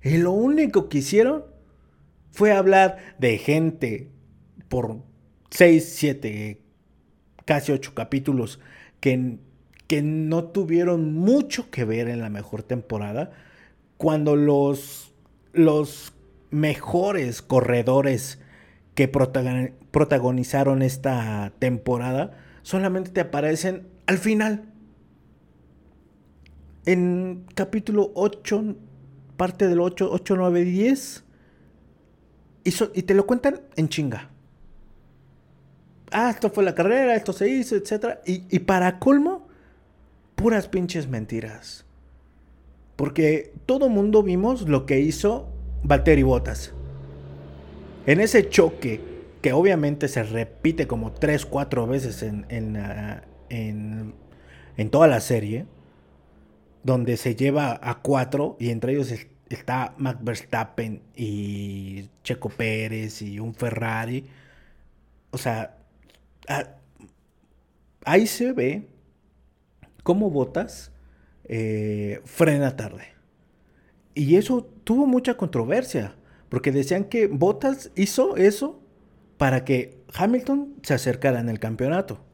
Y 0.00 0.18
lo 0.18 0.30
único 0.30 0.88
que 0.88 0.98
hicieron 0.98 1.44
fue 2.30 2.52
hablar 2.52 2.98
de 3.18 3.36
gente 3.38 4.12
por 4.68 5.07
6, 5.50 5.92
7, 5.96 6.60
casi 7.44 7.72
8 7.72 7.92
capítulos 7.94 8.60
que 9.00 9.38
que 9.88 10.02
no 10.02 10.44
tuvieron 10.44 11.14
mucho 11.14 11.70
que 11.70 11.84
ver 11.84 12.08
en 12.08 12.20
la 12.20 12.28
mejor 12.28 12.62
temporada, 12.62 13.32
cuando 13.96 14.36
los, 14.36 15.14
los 15.54 16.12
mejores 16.50 17.42
corredores 17.42 18.38
que 18.94 19.08
protagonizaron 19.08 20.82
esta 20.82 21.52
temporada 21.58 22.36
solamente 22.62 23.10
te 23.10 23.20
aparecen 23.20 23.88
al 24.06 24.18
final. 24.18 24.66
En 26.84 27.46
capítulo 27.54 28.12
8, 28.14 28.76
parte 29.38 29.68
del 29.68 29.80
8, 29.80 30.10
8, 30.12 30.36
9, 30.36 30.64
10, 30.64 31.24
y, 32.64 32.74
y 32.94 33.02
te 33.02 33.14
lo 33.14 33.26
cuentan 33.26 33.62
en 33.76 33.88
chinga. 33.88 34.30
Ah, 36.10 36.30
esto 36.30 36.50
fue 36.50 36.64
la 36.64 36.74
carrera, 36.74 37.14
esto 37.14 37.32
se 37.32 37.48
hizo, 37.48 37.76
etc. 37.76 38.18
Y, 38.26 38.44
y 38.48 38.60
para 38.60 38.98
colmo, 38.98 39.48
puras 40.34 40.68
pinches 40.68 41.08
mentiras. 41.08 41.84
Porque 42.96 43.52
todo 43.66 43.88
mundo 43.88 44.22
vimos 44.22 44.68
lo 44.68 44.86
que 44.86 45.00
hizo 45.00 45.48
Valtteri 45.82 46.22
Bottas. 46.22 46.72
En 48.06 48.20
ese 48.20 48.48
choque, 48.48 49.00
que 49.42 49.52
obviamente 49.52 50.08
se 50.08 50.22
repite 50.22 50.86
como 50.86 51.12
3, 51.12 51.46
4 51.46 51.86
veces 51.86 52.22
en, 52.22 52.46
en, 52.48 54.14
en, 54.76 54.90
toda 54.90 55.06
la 55.06 55.20
serie, 55.20 55.66
donde 56.82 57.16
se 57.16 57.36
lleva 57.36 57.78
a 57.82 58.00
4 58.00 58.56
y 58.58 58.70
entre 58.70 58.92
ellos 58.92 59.12
está 59.48 59.94
Max 59.98 60.18
Verstappen 60.22 61.02
y 61.14 62.08
Checo 62.24 62.48
Pérez 62.48 63.22
y 63.22 63.38
un 63.38 63.54
Ferrari. 63.54 64.26
O 65.30 65.38
sea, 65.38 65.77
ahí 68.04 68.26
se 68.26 68.52
ve 68.52 68.88
cómo 70.02 70.30
Botas 70.30 70.92
eh, 71.44 72.20
frena 72.24 72.76
tarde. 72.76 73.04
Y 74.14 74.36
eso 74.36 74.64
tuvo 74.84 75.06
mucha 75.06 75.36
controversia, 75.36 76.16
porque 76.48 76.72
decían 76.72 77.04
que 77.04 77.26
Botas 77.26 77.90
hizo 77.94 78.36
eso 78.36 78.82
para 79.36 79.64
que 79.64 80.02
Hamilton 80.14 80.74
se 80.82 80.94
acercara 80.94 81.40
en 81.40 81.48
el 81.48 81.60
campeonato. 81.60 82.24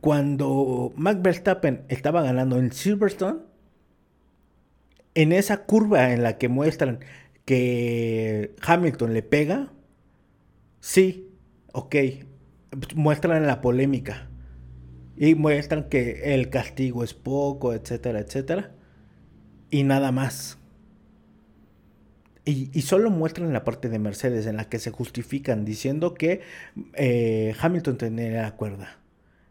Cuando 0.00 0.92
Max 0.96 1.22
Verstappen 1.22 1.84
estaba 1.88 2.22
ganando 2.22 2.58
en 2.58 2.72
Silverstone, 2.72 3.40
en 5.14 5.32
esa 5.32 5.64
curva 5.64 6.12
en 6.12 6.22
la 6.22 6.38
que 6.38 6.48
muestran 6.48 7.00
que 7.44 8.54
Hamilton 8.62 9.14
le 9.14 9.22
pega, 9.22 9.72
sí, 10.80 11.30
ok, 11.72 11.96
muestran 12.94 13.46
la 13.46 13.60
polémica 13.60 14.28
y 15.16 15.34
muestran 15.34 15.88
que 15.88 16.34
el 16.34 16.50
castigo 16.50 17.04
es 17.04 17.14
poco, 17.14 17.74
etcétera, 17.74 18.20
etcétera, 18.20 18.72
y 19.70 19.84
nada 19.84 20.12
más. 20.12 20.58
Y, 22.44 22.82
solo 22.82 23.08
muestran 23.08 23.52
la 23.52 23.62
parte 23.62 23.88
de 23.88 24.00
Mercedes 24.00 24.46
en 24.46 24.56
la 24.56 24.68
que 24.68 24.80
se 24.80 24.90
justifican 24.90 25.64
diciendo 25.64 26.14
que 26.14 26.40
eh, 26.94 27.54
Hamilton 27.60 27.98
tenía 27.98 28.42
la 28.42 28.56
cuerda, 28.56 28.98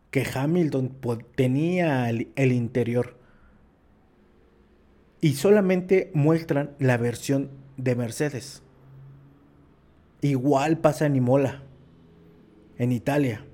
que 0.09 0.27
Hamilton 0.33 0.97
tenía 1.35 2.09
el 2.09 2.51
interior. 2.51 3.17
Y 5.21 5.35
solamente 5.35 6.11
muestran 6.13 6.71
la 6.79 6.97
versión 6.97 7.51
de 7.77 7.95
Mercedes. 7.95 8.61
Igual 10.19 10.79
pasa 10.79 11.05
en 11.05 11.15
Imola, 11.15 11.63
en 12.81 12.91
Italia. 12.91 13.45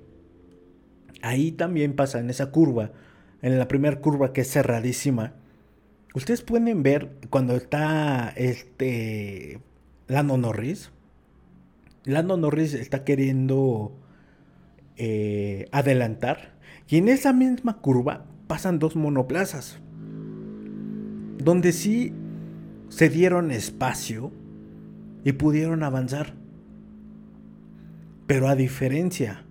Ahí 1.20 1.52
también 1.52 1.94
pasa 1.94 2.18
en 2.18 2.30
esa 2.30 2.50
curva, 2.50 2.92
en 3.42 3.58
la 3.58 3.68
primera 3.68 4.00
curva 4.00 4.32
que 4.32 4.40
es 4.40 4.50
cerradísima. 4.50 5.34
Ustedes 6.14 6.40
pueden 6.40 6.82
ver 6.82 7.10
cuando 7.28 7.54
está 7.54 8.32
este 8.36 9.60
Lando 10.06 10.38
Norris. 10.38 10.92
Lando 12.04 12.38
Norris 12.38 12.72
está 12.72 13.04
queriendo 13.04 13.92
eh, 14.96 15.66
adelantar. 15.72 16.54
Y 16.88 16.96
en 16.96 17.10
esa 17.10 17.34
misma 17.34 17.82
curva 17.82 18.24
pasan 18.46 18.78
dos 18.78 18.96
monoplazas. 18.96 19.78
Donde 21.36 21.72
sí 21.72 22.14
se 22.88 23.10
dieron 23.10 23.50
espacio 23.50 24.32
y 25.22 25.32
pudieron 25.32 25.82
avanzar. 25.82 26.32
Pero 28.28 28.46
a 28.46 28.54
diferencia 28.54 29.46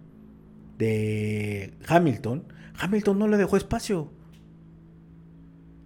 de 0.77 1.74
Hamilton, 1.88 2.43
Hamilton 2.79 3.17
no 3.17 3.27
le 3.27 3.38
dejó 3.38 3.57
espacio. 3.57 4.12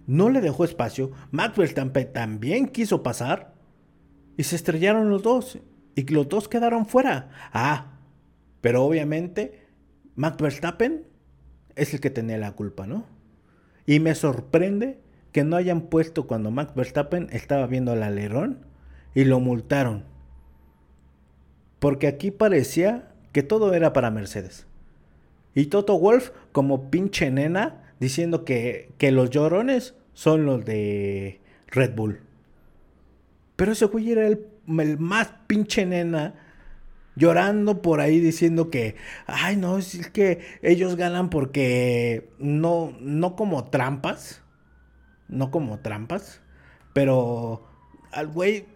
No 0.06 0.28
le 0.28 0.42
dejó 0.42 0.64
espacio. 0.64 1.10
Max 1.30 1.56
Verstappen 1.56 2.12
también 2.12 2.68
quiso 2.68 3.02
pasar. 3.02 3.54
Y 4.36 4.42
se 4.42 4.56
estrellaron 4.56 5.08
los 5.08 5.22
dos. 5.22 5.58
Y 5.94 6.02
los 6.12 6.28
dos 6.28 6.48
quedaron 6.48 6.84
fuera. 6.84 7.30
Ah, 7.54 7.98
pero 8.60 8.84
obviamente 8.84 9.68
Max 10.14 10.36
Verstappen 10.36 11.06
es 11.76 11.94
el 11.94 12.00
que 12.00 12.10
tenía 12.10 12.36
la 12.36 12.52
culpa, 12.52 12.86
¿no? 12.86 13.06
Y 13.86 14.00
me 14.00 14.14
sorprende 14.14 15.00
que 15.32 15.44
no 15.44 15.56
hayan 15.56 15.88
puesto 15.88 16.26
cuando 16.26 16.50
Max 16.50 16.74
Verstappen 16.74 17.28
estaba 17.32 17.66
viendo 17.66 17.92
al 17.92 18.02
alerón 18.02 18.66
y 19.14 19.24
lo 19.24 19.40
multaron. 19.40 20.11
Porque 21.82 22.06
aquí 22.06 22.30
parecía 22.30 23.08
que 23.32 23.42
todo 23.42 23.74
era 23.74 23.92
para 23.92 24.12
Mercedes. 24.12 24.68
Y 25.52 25.66
Toto 25.66 25.98
Wolf 25.98 26.30
como 26.52 26.92
pinche 26.92 27.28
nena 27.32 27.82
diciendo 27.98 28.44
que, 28.44 28.94
los 29.00 29.30
llorones 29.30 29.96
son 30.12 30.46
los 30.46 30.64
de 30.64 31.40
Red 31.66 31.96
Bull. 31.96 32.20
Pero 33.56 33.72
ese 33.72 33.86
güey 33.86 34.12
era 34.12 34.28
el, 34.28 34.46
el, 34.78 34.98
más 35.00 35.34
pinche 35.48 35.84
nena 35.84 36.36
llorando 37.16 37.82
por 37.82 38.00
ahí 38.00 38.20
diciendo 38.20 38.70
que, 38.70 38.94
ay 39.26 39.56
no, 39.56 39.76
es 39.76 40.08
que 40.10 40.38
ellos 40.62 40.94
ganan 40.94 41.30
porque 41.30 42.30
no, 42.38 42.96
no 43.00 43.34
como 43.34 43.64
trampas, 43.70 44.40
no 45.26 45.50
como 45.50 45.80
trampas, 45.80 46.42
pero 46.92 47.66
al 48.12 48.28
güey 48.28 48.66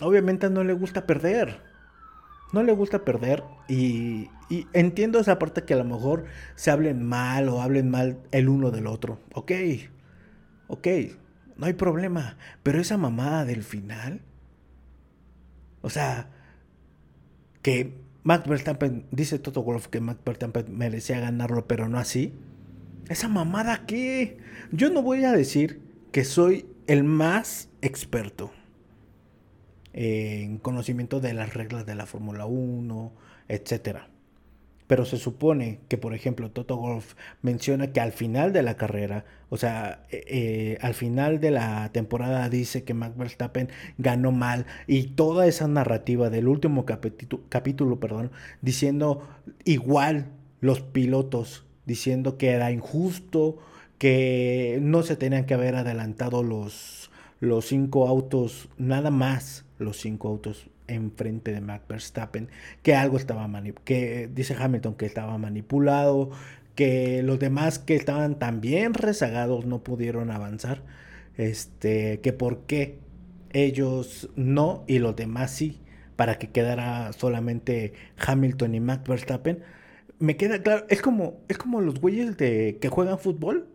obviamente 0.00 0.48
no 0.50 0.62
le 0.62 0.74
gusta 0.74 1.04
perder. 1.04 1.66
No 2.52 2.62
le 2.62 2.72
gusta 2.72 3.04
perder 3.04 3.44
y, 3.68 4.30
entiendo 4.72 5.18
esa 5.18 5.38
parte 5.38 5.64
que 5.64 5.74
a 5.74 5.76
lo 5.78 5.84
mejor 5.84 6.24
se 6.54 6.70
hablen 6.70 7.04
mal 7.04 7.48
o 7.48 7.60
hablen 7.60 7.90
mal 7.90 8.18
el 8.30 8.48
uno 8.48 8.70
del 8.70 8.86
otro. 8.86 9.20
Ok, 9.34 9.52
ok, 10.68 10.86
no 11.56 11.66
hay 11.66 11.74
problema. 11.74 12.38
Pero 12.62 12.80
esa 12.80 12.96
mamada 12.96 13.44
del 13.44 13.62
final, 13.62 14.22
o 15.82 15.90
sea, 15.90 16.30
que 17.60 17.98
Max 18.22 18.48
Verstappen, 18.48 19.04
dice 19.10 19.38
Toto 19.38 19.62
Wolf 19.62 19.88
que 19.88 20.00
Max 20.00 20.20
Verstappen 20.24 20.76
merecía 20.76 21.20
ganarlo, 21.20 21.66
pero 21.66 21.88
no 21.88 21.98
así. 21.98 22.32
Esa 23.08 23.28
mamada 23.28 23.84
que 23.86 24.38
yo 24.72 24.90
no 24.90 25.02
voy 25.02 25.24
a 25.24 25.32
decir 25.32 25.82
que 26.12 26.24
soy 26.24 26.66
el 26.86 27.04
más 27.04 27.68
experto 27.82 28.50
en 29.92 30.58
conocimiento 30.58 31.20
de 31.20 31.34
las 31.34 31.54
reglas 31.54 31.86
de 31.86 31.94
la 31.94 32.06
Fórmula 32.06 32.46
1, 32.46 33.12
etc. 33.48 33.98
Pero 34.86 35.04
se 35.04 35.18
supone 35.18 35.80
que, 35.88 35.98
por 35.98 36.14
ejemplo, 36.14 36.50
Toto 36.50 36.76
Golf 36.76 37.14
menciona 37.42 37.92
que 37.92 38.00
al 38.00 38.12
final 38.12 38.52
de 38.52 38.62
la 38.62 38.76
carrera, 38.76 39.26
o 39.50 39.58
sea, 39.58 40.06
eh, 40.10 40.24
eh, 40.28 40.78
al 40.80 40.94
final 40.94 41.40
de 41.40 41.50
la 41.50 41.90
temporada 41.92 42.48
dice 42.48 42.84
que 42.84 42.94
Max 42.94 43.16
Verstappen 43.16 43.68
ganó 43.98 44.32
mal 44.32 44.64
y 44.86 45.08
toda 45.08 45.46
esa 45.46 45.68
narrativa 45.68 46.30
del 46.30 46.48
último 46.48 46.86
capítulo, 46.86 47.42
capítulo 47.50 48.00
perdón, 48.00 48.30
diciendo 48.62 49.28
igual 49.64 50.28
los 50.60 50.80
pilotos, 50.80 51.66
diciendo 51.84 52.38
que 52.38 52.50
era 52.50 52.72
injusto, 52.72 53.58
que 53.98 54.78
no 54.80 55.02
se 55.02 55.16
tenían 55.16 55.44
que 55.44 55.54
haber 55.54 55.74
adelantado 55.74 56.42
los, 56.42 57.10
los 57.40 57.66
cinco 57.66 58.08
autos 58.08 58.68
nada 58.78 59.10
más 59.10 59.64
los 59.78 59.98
cinco 59.98 60.28
autos 60.28 60.68
enfrente 60.86 61.52
de 61.52 61.60
Max 61.60 61.84
Verstappen, 61.88 62.48
que 62.82 62.94
algo 62.94 63.16
estaba 63.16 63.48
que 63.84 64.28
dice 64.32 64.56
Hamilton 64.58 64.94
que 64.94 65.06
estaba 65.06 65.38
manipulado, 65.38 66.30
que 66.74 67.22
los 67.22 67.38
demás 67.38 67.78
que 67.78 67.94
estaban 67.94 68.38
también 68.38 68.94
rezagados 68.94 69.66
no 69.66 69.82
pudieron 69.82 70.30
avanzar, 70.30 70.82
este, 71.36 72.20
que 72.20 72.32
por 72.32 72.66
qué 72.66 72.98
ellos 73.52 74.30
no 74.36 74.84
y 74.86 74.98
los 74.98 75.16
demás 75.16 75.50
sí, 75.50 75.80
para 76.16 76.38
que 76.38 76.50
quedara 76.50 77.12
solamente 77.12 77.92
Hamilton 78.18 78.74
y 78.74 78.80
Max 78.80 79.08
Verstappen. 79.08 79.62
Me 80.18 80.36
queda 80.36 80.62
claro, 80.62 80.84
es 80.88 81.00
como, 81.00 81.40
es 81.48 81.58
como 81.58 81.80
los 81.80 82.00
güeyes 82.00 82.36
de, 82.36 82.78
que 82.80 82.88
juegan 82.88 83.18
fútbol, 83.18 83.68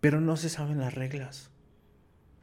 pero 0.00 0.20
no 0.20 0.36
se 0.36 0.48
saben 0.48 0.78
las 0.78 0.94
reglas 0.94 1.50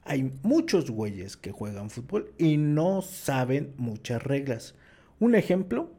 hay 0.08 0.32
muchos 0.44 0.90
güeyes 0.90 1.38
que 1.38 1.52
juegan 1.52 1.90
fútbol 1.90 2.34
y 2.38 2.58
no 2.58 3.02
saben 3.02 3.74
muchas 3.78 4.24
reglas. 4.24 4.74
Un 5.20 5.36
ejemplo, 5.36 5.92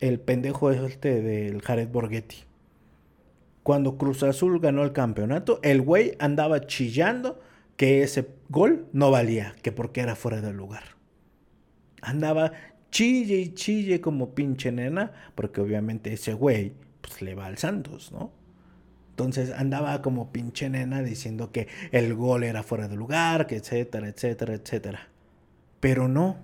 el 0.00 0.20
pendejo 0.20 0.70
este 0.70 1.20
del 1.20 1.60
Jared 1.60 1.88
Borghetti. 1.88 2.38
Cuando 3.62 3.96
Cruz 3.96 4.22
Azul 4.22 4.58
ganó 4.58 4.82
el 4.82 4.92
campeonato, 4.92 5.60
el 5.62 5.82
güey 5.82 6.16
andaba 6.18 6.66
chillando 6.66 7.40
que 7.76 8.02
ese 8.02 8.28
gol 8.48 8.86
no 8.92 9.10
valía, 9.10 9.54
que 9.62 9.72
porque 9.72 10.00
era 10.00 10.16
fuera 10.16 10.40
de 10.40 10.52
lugar. 10.52 10.84
Andaba 12.02 12.52
chille 12.90 13.36
y 13.36 13.54
chille 13.54 14.00
como 14.00 14.34
pinche 14.34 14.70
nena, 14.72 15.12
porque 15.34 15.60
obviamente 15.60 16.12
ese 16.12 16.34
güey 16.34 16.72
pues 17.00 17.20
le 17.20 17.34
va 17.34 17.46
al 17.46 17.58
Santos, 17.58 18.12
¿no? 18.12 18.32
Entonces 19.14 19.52
andaba 19.52 20.02
como 20.02 20.32
pinche 20.32 20.68
nena 20.68 21.00
diciendo 21.00 21.52
que 21.52 21.68
el 21.92 22.14
gol 22.16 22.42
era 22.42 22.64
fuera 22.64 22.88
de 22.88 22.96
lugar, 22.96 23.46
que 23.46 23.54
etcétera, 23.54 24.08
etcétera, 24.08 24.54
etcétera. 24.54 25.08
Pero 25.78 26.08
no. 26.08 26.38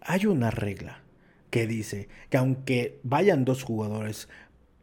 Hay 0.00 0.26
una 0.26 0.52
regla 0.52 1.02
que 1.50 1.66
dice 1.66 2.08
que 2.30 2.36
aunque 2.36 3.00
vayan 3.02 3.44
dos 3.44 3.64
jugadores 3.64 4.28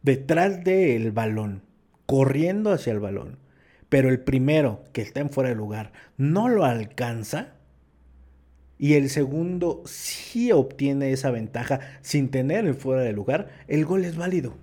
detrás 0.02 0.62
del 0.62 1.10
balón, 1.10 1.62
corriendo 2.04 2.70
hacia 2.70 2.92
el 2.92 3.00
balón, 3.00 3.38
pero 3.88 4.10
el 4.10 4.20
primero 4.20 4.84
que 4.92 5.00
está 5.00 5.20
en 5.20 5.30
fuera 5.30 5.48
de 5.48 5.56
lugar 5.56 5.92
no 6.18 6.50
lo 6.50 6.66
alcanza 6.66 7.54
y 8.76 8.92
el 8.92 9.08
segundo 9.08 9.82
sí 9.86 10.52
obtiene 10.52 11.12
esa 11.12 11.30
ventaja 11.30 11.80
sin 12.02 12.28
tener 12.28 12.66
el 12.66 12.74
fuera 12.74 13.00
de 13.00 13.12
lugar, 13.14 13.48
el 13.68 13.86
gol 13.86 14.04
es 14.04 14.16
válido. 14.16 14.54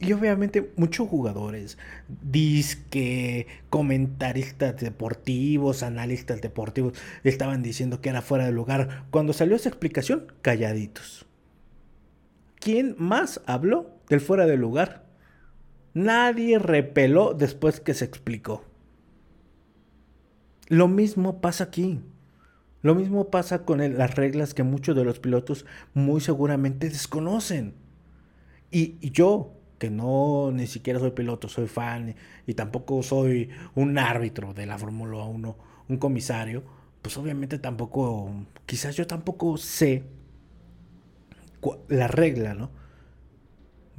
Y 0.00 0.12
obviamente 0.12 0.70
muchos 0.76 1.08
jugadores, 1.08 1.76
disque, 2.22 3.48
comentaristas 3.68 4.76
deportivos, 4.76 5.82
analistas 5.82 6.40
deportivos, 6.40 6.96
estaban 7.24 7.62
diciendo 7.62 8.00
que 8.00 8.10
era 8.10 8.22
fuera 8.22 8.44
de 8.44 8.52
lugar. 8.52 9.06
Cuando 9.10 9.32
salió 9.32 9.56
esa 9.56 9.68
explicación, 9.68 10.32
calladitos. 10.40 11.26
¿Quién 12.60 12.94
más 12.98 13.40
habló 13.46 13.90
del 14.08 14.20
fuera 14.20 14.46
de 14.46 14.56
lugar? 14.56 15.04
Nadie 15.94 16.60
repeló 16.60 17.34
después 17.34 17.80
que 17.80 17.94
se 17.94 18.04
explicó. 18.04 18.64
Lo 20.68 20.86
mismo 20.86 21.40
pasa 21.40 21.64
aquí. 21.64 22.00
Lo 22.82 22.94
mismo 22.94 23.30
pasa 23.30 23.64
con 23.64 23.78
las 23.98 24.14
reglas 24.14 24.54
que 24.54 24.62
muchos 24.62 24.94
de 24.94 25.02
los 25.02 25.18
pilotos 25.18 25.66
muy 25.92 26.20
seguramente 26.20 26.88
desconocen. 26.88 27.74
y 28.70 29.10
yo, 29.10 29.57
que 29.78 29.90
no 29.90 30.50
ni 30.52 30.66
siquiera 30.66 30.98
soy 30.98 31.12
piloto, 31.12 31.48
soy 31.48 31.68
fan 31.68 32.14
y 32.46 32.54
tampoco 32.54 33.02
soy 33.02 33.50
un 33.74 33.98
árbitro 33.98 34.54
de 34.54 34.66
la 34.66 34.78
Fórmula 34.78 35.24
1, 35.24 35.56
un 35.88 35.96
comisario, 35.96 36.64
pues 37.02 37.16
obviamente 37.16 37.58
tampoco, 37.58 38.30
quizás 38.66 38.96
yo 38.96 39.06
tampoco 39.06 39.56
sé 39.56 40.04
la 41.88 42.08
regla, 42.08 42.54
¿no? 42.54 42.70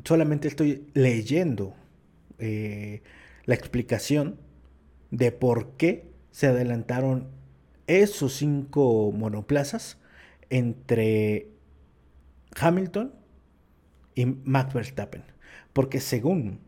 Solamente 0.04 0.48
estoy 0.48 0.88
leyendo 0.94 1.76
eh, 2.38 3.02
la 3.46 3.56
explicación 3.56 4.40
de 5.12 5.32
por 5.32 5.72
qué 5.72 6.10
se 6.32 6.48
adelantaron 6.48 7.28
esos 7.88 8.34
cinco 8.34 9.12
monoplazas 9.12 9.98
entre 10.50 11.50
Hamilton 12.56 13.14
y 14.16 14.26
Max 14.26 14.74
Verstappen. 14.74 15.24
Porque 15.80 16.02
según, 16.02 16.60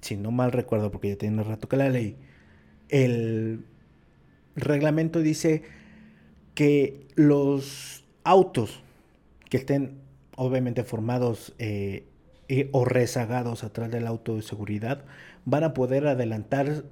si 0.00 0.16
no 0.16 0.32
mal 0.32 0.50
recuerdo, 0.50 0.90
porque 0.90 1.10
ya 1.10 1.16
tiene 1.16 1.44
rato 1.44 1.68
que 1.68 1.76
la 1.76 1.88
ley, 1.88 2.16
el 2.88 3.64
reglamento 4.56 5.20
dice 5.20 5.62
que 6.56 7.06
los 7.14 8.04
autos 8.24 8.82
que 9.48 9.58
estén 9.58 10.00
obviamente 10.34 10.82
formados 10.82 11.54
eh, 11.60 12.08
o 12.72 12.84
rezagados 12.84 13.62
atrás 13.62 13.92
del 13.92 14.08
auto 14.08 14.34
de 14.34 14.42
seguridad 14.42 15.04
van 15.44 15.62
a 15.62 15.72
poder 15.72 16.08
adelantar 16.08 16.82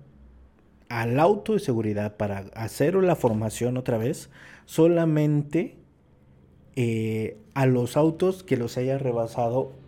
al 0.89 1.19
auto 1.19 1.55
de 1.55 1.59
seguridad 1.59 2.17
para 2.17 2.45
hacer 2.55 2.95
la 2.95 3.17
formación 3.17 3.77
otra 3.77 3.99
vez 3.99 4.31
solamente 4.67 5.75
eh, 6.77 7.39
a 7.55 7.67
los 7.67 7.97
autos 7.97 8.45
que 8.45 8.57
los 8.57 8.77
haya 8.77 8.99
rebasado 8.99 9.80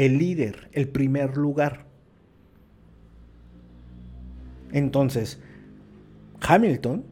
el 0.00 0.16
líder, 0.16 0.70
el 0.72 0.88
primer 0.88 1.36
lugar. 1.36 1.84
Entonces, 4.72 5.40
Hamilton 6.40 7.04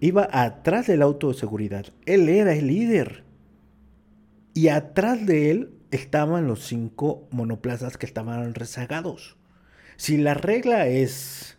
iba 0.00 0.28
atrás 0.30 0.86
del 0.86 1.00
auto 1.00 1.28
de 1.28 1.38
seguridad. 1.38 1.86
Él 2.04 2.28
era 2.28 2.52
el 2.52 2.66
líder. 2.66 3.24
Y 4.52 4.68
atrás 4.68 5.24
de 5.24 5.50
él 5.50 5.70
estaban 5.90 6.46
los 6.46 6.66
cinco 6.66 7.26
monoplazas 7.30 7.96
que 7.96 8.04
estaban 8.04 8.52
rezagados. 8.52 9.38
Si 9.96 10.18
la 10.18 10.34
regla 10.34 10.86
es 10.86 11.56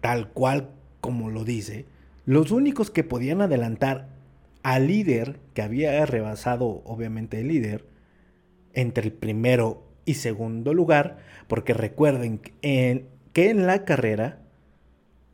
tal 0.00 0.30
cual 0.30 0.70
como 1.00 1.30
lo 1.30 1.44
dice, 1.44 1.86
los 2.24 2.50
únicos 2.50 2.90
que 2.90 3.04
podían 3.04 3.40
adelantar 3.40 4.08
al 4.64 4.88
líder, 4.88 5.38
que 5.54 5.62
había 5.62 6.04
rebasado 6.06 6.82
obviamente 6.84 7.38
el 7.38 7.46
líder, 7.46 7.84
entre 8.76 9.06
el 9.06 9.12
primero 9.12 9.82
y 10.04 10.14
segundo 10.14 10.72
lugar, 10.72 11.18
porque 11.48 11.74
recuerden 11.74 12.38
que 12.38 13.50
en 13.50 13.66
la 13.66 13.84
carrera, 13.84 14.38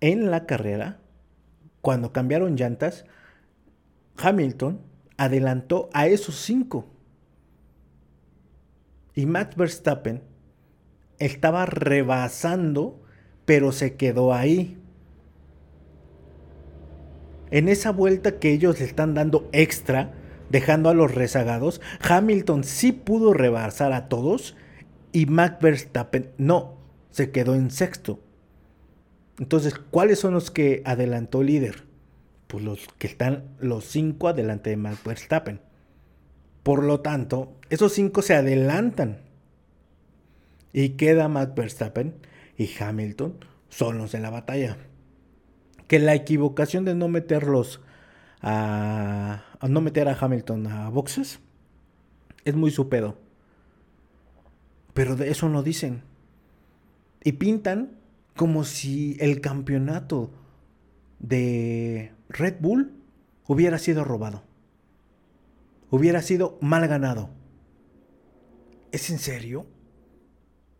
en 0.00 0.30
la 0.30 0.46
carrera, 0.46 1.00
cuando 1.82 2.12
cambiaron 2.12 2.56
llantas, 2.56 3.04
Hamilton 4.16 4.80
adelantó 5.18 5.90
a 5.92 6.06
esos 6.06 6.36
cinco. 6.36 6.86
Y 9.14 9.26
Max 9.26 9.56
Verstappen 9.56 10.22
estaba 11.18 11.66
rebasando, 11.66 13.02
pero 13.44 13.72
se 13.72 13.96
quedó 13.96 14.32
ahí. 14.32 14.78
En 17.50 17.68
esa 17.68 17.90
vuelta 17.92 18.38
que 18.38 18.52
ellos 18.52 18.80
le 18.80 18.86
están 18.86 19.14
dando 19.14 19.48
extra, 19.52 20.14
dejando 20.52 20.90
a 20.90 20.94
los 20.94 21.14
rezagados, 21.14 21.80
Hamilton 22.02 22.62
sí 22.62 22.92
pudo 22.92 23.32
rebasar 23.32 23.92
a 23.92 24.08
todos 24.08 24.54
y 25.10 25.26
Max 25.26 25.56
Verstappen 25.60 26.30
no, 26.36 26.76
se 27.10 27.30
quedó 27.30 27.54
en 27.54 27.70
sexto. 27.70 28.20
Entonces, 29.38 29.74
¿cuáles 29.90 30.20
son 30.20 30.34
los 30.34 30.50
que 30.50 30.82
adelantó 30.84 31.40
el 31.40 31.46
líder? 31.48 31.84
Pues 32.46 32.62
los 32.62 32.86
que 32.98 33.06
están 33.06 33.44
los 33.58 33.86
cinco 33.86 34.28
adelante 34.28 34.70
de 34.70 34.76
Max 34.76 34.98
Verstappen. 35.04 35.60
Por 36.62 36.84
lo 36.84 37.00
tanto, 37.00 37.56
esos 37.70 37.94
cinco 37.94 38.20
se 38.20 38.34
adelantan. 38.34 39.22
Y 40.74 40.90
queda 40.90 41.28
Max 41.28 41.54
Verstappen 41.54 42.14
y 42.56 42.70
Hamilton 42.78 43.44
solos 43.70 44.12
en 44.14 44.22
la 44.22 44.30
batalla. 44.30 44.76
Que 45.88 45.98
la 45.98 46.14
equivocación 46.14 46.84
de 46.84 46.94
no 46.94 47.08
meterlos 47.08 47.80
a, 48.42 49.44
no 49.68 49.80
meter 49.80 50.08
a 50.08 50.18
Hamilton 50.20 50.66
a 50.66 50.88
boxes 50.90 51.40
es 52.44 52.54
muy 52.54 52.70
su 52.70 52.88
pedo. 52.88 53.16
Pero 54.94 55.16
de 55.16 55.30
eso 55.30 55.48
no 55.48 55.62
dicen. 55.62 56.02
Y 57.24 57.32
pintan 57.32 57.92
como 58.36 58.64
si 58.64 59.16
el 59.20 59.40
campeonato 59.40 60.30
de 61.20 62.12
Red 62.28 62.56
Bull 62.60 62.92
hubiera 63.46 63.78
sido 63.78 64.04
robado. 64.04 64.42
Hubiera 65.90 66.20
sido 66.20 66.58
mal 66.60 66.88
ganado. 66.88 67.30
¿Es 68.90 69.08
en 69.10 69.18
serio? 69.18 69.66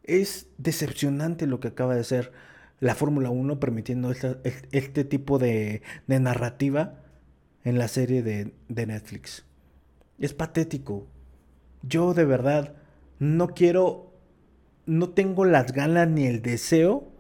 Es 0.03 0.49
decepcionante 0.59 1.47
lo 1.47 1.61
que 1.61 1.69
acaba 1.69 1.95
de 1.95 2.05
ser 2.05 2.33
la 2.81 2.97
Fórmula 2.97 3.31
1 3.31 3.61
permitiendo 3.61 4.11
este, 4.11 5.05
tipo 5.05 5.39
de, 5.39 5.83
narrativa 6.09 7.02
en 7.65 7.79
la 7.79 7.89
serie 7.89 8.23
de, 8.23 8.53
de 8.69 8.87
Netflix. 8.87 9.45
Es 10.19 10.35
patético. 10.35 11.07
Yo 11.83 12.15
de 12.15 12.25
verdad 12.25 12.75
no 13.19 13.49
quiero, 13.49 14.13
no 14.87 15.11
tengo 15.11 15.45
las 15.45 15.73
ganas 15.73 16.09
ni 16.09 16.27
el 16.27 16.43
deseo 16.43 17.13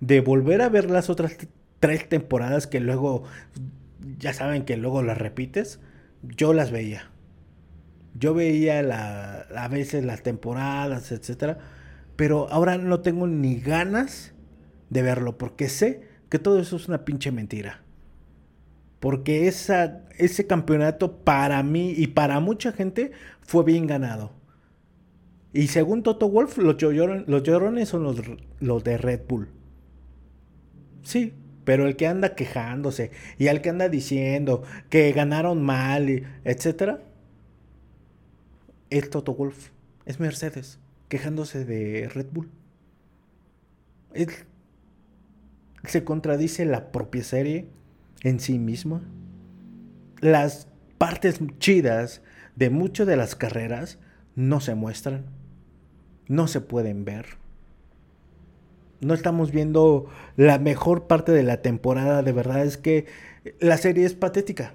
de 0.00 0.20
volver 0.20 0.62
a 0.62 0.68
ver 0.68 0.90
las 0.90 1.10
otras 1.10 1.36
tres 1.80 2.08
temporadas 2.08 2.66
que 2.66 2.80
luego, 2.80 3.24
ya 4.18 4.32
saben 4.32 4.64
que 4.64 4.76
luego 4.76 5.02
las 5.02 5.18
repites, 5.18 5.80
yo 6.22 6.52
las 6.52 6.70
veía. 6.70 7.10
Yo 8.14 8.34
veía 8.34 8.82
la, 8.82 9.46
a 9.56 9.68
veces 9.68 10.04
las 10.04 10.22
temporadas, 10.22 11.12
etcétera, 11.12 11.58
pero 12.16 12.48
ahora 12.50 12.76
no 12.76 13.00
tengo 13.00 13.26
ni 13.26 13.60
ganas 13.60 14.34
de 14.90 15.02
verlo 15.02 15.38
porque 15.38 15.68
sé 15.68 16.02
que 16.28 16.38
todo 16.38 16.58
eso 16.60 16.76
es 16.76 16.88
una 16.88 17.04
pinche 17.04 17.32
mentira. 17.32 17.82
Porque 19.00 19.48
ese 19.48 20.46
campeonato 20.46 21.24
para 21.24 21.62
mí 21.62 21.94
y 21.96 22.08
para 22.08 22.38
mucha 22.38 22.70
gente 22.72 23.12
fue 23.40 23.64
bien 23.64 23.86
ganado. 23.86 24.32
Y 25.52 25.68
según 25.68 26.02
Toto 26.02 26.28
Wolf, 26.28 26.58
los, 26.58 26.76
llorones, 26.76 27.88
son 27.88 28.04
los, 28.60 28.84
de 28.84 28.98
Red 28.98 29.22
Bull. 29.26 29.48
Sí, 31.02 31.32
pero 31.64 31.86
el 31.86 31.96
que 31.96 32.06
anda 32.06 32.34
quejándose 32.34 33.10
y 33.38 33.48
el 33.48 33.60
que 33.62 33.70
anda 33.70 33.88
diciendo 33.88 34.62
que 34.90 35.10
ganaron 35.12 35.62
mal, 35.62 36.24
etcétera, 36.44 37.02
es 38.90 39.08
Toto 39.10 39.34
Wolf, 39.34 39.70
es 40.04 40.20
Mercedes, 40.20 40.78
quejándose 41.08 41.64
de 41.64 42.08
Red 42.08 42.26
Bull. 42.32 42.50
se 45.84 46.04
contradice 46.04 46.64
la 46.64 46.92
propia 46.92 47.24
serie 47.24 47.68
en 48.22 48.40
sí 48.40 48.58
misma. 48.58 49.02
Las 50.20 50.68
partes 50.98 51.40
chidas 51.58 52.22
de 52.56 52.70
muchas 52.70 53.06
de 53.06 53.16
las 53.16 53.34
carreras 53.34 53.98
no 54.34 54.60
se 54.60 54.74
muestran, 54.74 55.24
no 56.28 56.46
se 56.46 56.60
pueden 56.60 57.04
ver 57.04 57.40
no 59.00 59.14
estamos 59.14 59.50
viendo 59.50 60.06
la 60.36 60.58
mejor 60.58 61.06
parte 61.06 61.32
de 61.32 61.42
la 61.42 61.62
temporada. 61.62 62.22
De 62.22 62.32
verdad 62.32 62.64
es 62.64 62.76
que 62.76 63.06
la 63.58 63.78
serie 63.78 64.06
es 64.06 64.14
patética. 64.14 64.74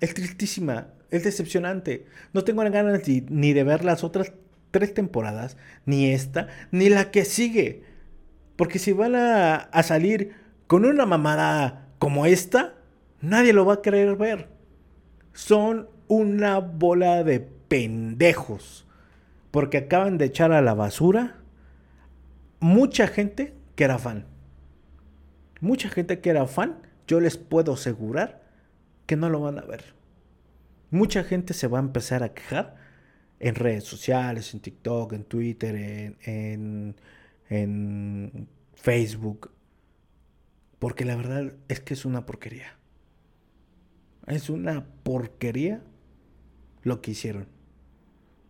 Es 0.00 0.14
tristísima. 0.14 0.88
Es 1.10 1.24
decepcionante. 1.24 2.06
No 2.32 2.44
tengo 2.44 2.62
ganas 2.62 3.02
ni, 3.06 3.52
de 3.52 3.64
ver 3.64 3.84
las 3.84 4.04
otras 4.04 4.32
tres 4.70 4.94
temporadas. 4.94 5.56
Ni 5.84 6.10
esta. 6.10 6.48
Ni 6.70 6.88
la 6.88 7.10
que 7.10 7.24
sigue. 7.24 7.82
Porque 8.56 8.78
si 8.78 8.92
van 8.92 9.16
a, 9.16 9.56
a 9.56 9.82
salir 9.82 10.32
con 10.66 10.84
una 10.84 11.04
mamada 11.04 11.88
como 12.02 12.26
esta, 12.26 12.74
nadie 13.20 13.52
lo 13.52 13.64
va 13.64 13.74
a 13.74 13.80
querer 13.80 14.16
ver. 14.16 14.48
Son 15.34 15.88
una 16.08 16.58
bola 16.58 17.22
de 17.22 17.38
pendejos. 17.38 18.88
Porque 19.52 19.78
acaban 19.78 20.18
de 20.18 20.24
echar 20.24 20.50
a 20.50 20.62
la 20.62 20.74
basura 20.74 21.36
mucha 22.58 23.06
gente 23.06 23.54
que 23.76 23.84
era 23.84 23.98
fan. 23.98 24.26
Mucha 25.60 25.90
gente 25.90 26.18
que 26.20 26.30
era 26.30 26.48
fan, 26.48 26.82
yo 27.06 27.20
les 27.20 27.36
puedo 27.36 27.74
asegurar 27.74 28.42
que 29.06 29.14
no 29.14 29.30
lo 29.30 29.40
van 29.40 29.60
a 29.60 29.62
ver. 29.62 29.94
Mucha 30.90 31.22
gente 31.22 31.54
se 31.54 31.68
va 31.68 31.78
a 31.78 31.82
empezar 31.82 32.24
a 32.24 32.34
quejar 32.34 32.74
en 33.38 33.54
redes 33.54 33.84
sociales, 33.84 34.52
en 34.54 34.58
TikTok, 34.58 35.12
en 35.12 35.22
Twitter, 35.22 35.76
en, 35.76 36.96
en, 37.48 38.48
Facebook. 38.74 39.52
Porque 40.82 41.04
la 41.04 41.14
verdad 41.14 41.52
es 41.68 41.78
que 41.78 41.94
es 41.94 42.04
una 42.04 42.26
porquería. 42.26 42.76
Es 44.26 44.50
una 44.50 44.84
porquería 45.04 45.80
lo 46.82 47.00
que 47.00 47.12
hicieron. 47.12 47.46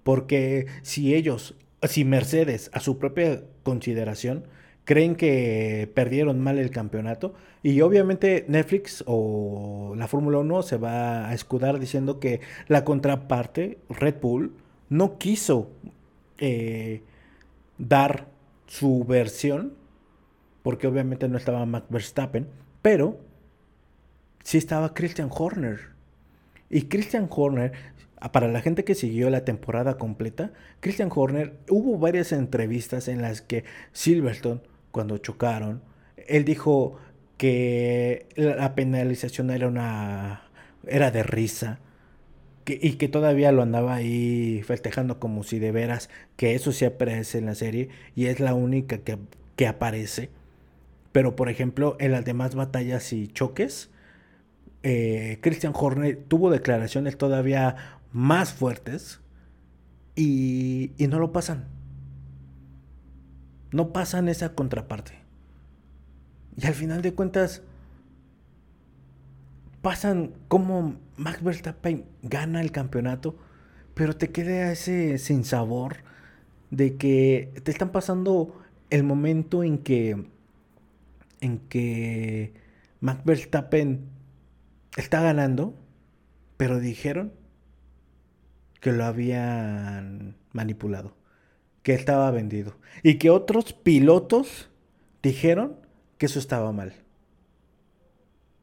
Porque 0.03 0.65
si 0.81 1.15
ellos 1.15 1.57
si 1.87 2.07
Mercedes, 2.07 2.71
a 2.73 2.81
su 2.81 2.97
propia 2.97 3.43
consideración, 3.65 4.45
creen 4.87 5.15
que 5.15 5.91
perdieron 5.95 6.41
mal 6.41 6.59
el 6.59 6.71
campeonato. 6.71 7.35
Y 7.63 7.83
obviamente 7.83 8.47
Netflix 8.49 9.05
o 9.07 9.93
la 9.95 10.09
Fórmula 10.09 10.39
1 10.39 10.63
se 10.63 10.79
va 10.79 11.29
a 11.29 11.35
escudar 11.35 11.79
diciendo 11.79 12.19
que 12.19 12.41
la 12.67 12.83
contraparte, 12.87 13.77
Red 13.91 14.23
Bull, 14.23 14.55
no 14.89 15.19
quiso 15.19 15.69
eh, 16.39 17.03
dar 17.77 18.29
su 18.69 19.05
versión, 19.05 19.82
porque 20.63 20.87
obviamente 20.87 21.29
no 21.29 21.37
estaba 21.37 21.67
Max 21.67 21.87
Verstappen, 21.91 22.47
pero 22.83 23.19
sí 24.43 24.59
estaba 24.59 24.95
Christian 24.95 25.31
Horner. 25.31 25.93
Y 26.71 26.83
Christian 26.83 27.29
Horner, 27.31 27.73
para 28.33 28.49
la 28.49 28.61
gente 28.61 28.85
que 28.85 28.95
siguió 28.95 29.31
la 29.31 29.45
temporada 29.45 29.99
completa, 29.99 30.53
Christian 30.81 31.11
Horner, 31.15 31.59
hubo 31.69 31.99
varias 31.99 32.33
entrevistas 32.33 33.09
en 33.09 33.23
las 33.23 33.43
que 33.43 33.65
Silverstone, 33.93 34.61
cuando 34.91 35.19
chocaron, 35.19 35.83
él 36.17 36.45
dijo 36.45 36.99
que 37.37 38.27
la 38.37 38.75
penalización 38.75 39.51
era 39.51 39.67
una 39.67 40.45
era 40.87 41.11
de 41.11 41.23
risa 41.23 41.81
y 42.67 42.93
que 42.93 43.09
todavía 43.09 43.51
lo 43.53 43.63
andaba 43.63 43.95
ahí 43.95 44.63
festejando 44.65 45.19
como 45.19 45.43
si 45.43 45.59
de 45.59 45.73
veras 45.73 46.11
que 46.37 46.55
eso 46.55 46.73
sí 46.73 46.85
aparece 46.85 47.39
en 47.39 47.47
la 47.47 47.55
serie 47.55 47.89
y 48.15 48.27
es 48.27 48.39
la 48.41 48.55
única 48.55 48.99
que, 48.99 49.19
que 49.57 49.67
aparece 49.67 50.31
pero 51.13 51.37
por 51.37 51.49
ejemplo 51.49 51.97
en 52.01 52.13
las 52.13 52.25
demás 52.25 52.55
batallas 52.55 53.13
y 53.13 53.29
choques 53.29 53.91
eh, 54.83 55.39
Christian 55.41 55.73
Horner 55.77 56.25
tuvo 56.29 56.51
declaraciones 56.51 57.17
todavía 57.17 57.77
más 58.13 58.53
fuertes 58.53 59.21
y, 60.17 60.93
y 60.99 61.07
no 61.07 61.19
lo 61.19 61.33
pasan. 61.33 61.67
No 63.71 63.93
pasan 63.93 64.29
esa 64.29 64.55
contraparte. 64.55 65.13
Y 66.57 66.67
al 66.67 66.75
final 66.75 67.01
de 67.01 67.15
cuentas, 67.15 67.63
pasan 69.81 70.33
como 70.49 70.97
Max 71.17 71.43
Verstappen 71.43 72.05
gana 72.23 72.61
el 72.61 72.73
campeonato, 72.73 73.37
pero 73.95 74.17
te 74.17 74.31
queda 74.31 74.73
ese 74.73 75.17
sinsabor 75.19 75.99
de 76.71 76.97
que 76.97 77.53
te 77.63 77.71
están 77.71 77.91
pasando 77.91 78.61
el 78.91 79.05
momento 79.05 79.63
en 79.63 79.79
que 79.79 80.27
en 81.43 81.59
que 81.59 82.55
Max 83.01 83.23
Verstappen 83.25 84.07
está 84.97 85.21
ganando, 85.21 85.75
pero 86.57 86.81
dijeron 86.81 87.33
que 88.81 88.93
lo 88.93 89.05
habían 89.05 90.37
manipulado, 90.53 91.15
que 91.83 91.95
estaba 91.95 92.31
vendido 92.31 92.77
y 93.03 93.19
que 93.19 93.29
otros 93.31 93.73
pilotos 93.73 94.71
dijeron 95.23 95.77
que 96.17 96.27
eso 96.27 96.39
estaba 96.39 96.73
mal. 96.73 96.95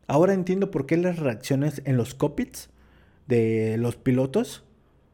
Ahora 0.07 0.33
entiendo 0.33 0.71
por 0.71 0.85
qué 0.85 0.97
las 0.97 1.19
reacciones 1.19 1.81
en 1.85 1.97
los 1.97 2.15
cockpits 2.15 2.69
de 3.27 3.77
los 3.77 3.97
pilotos, 3.97 4.63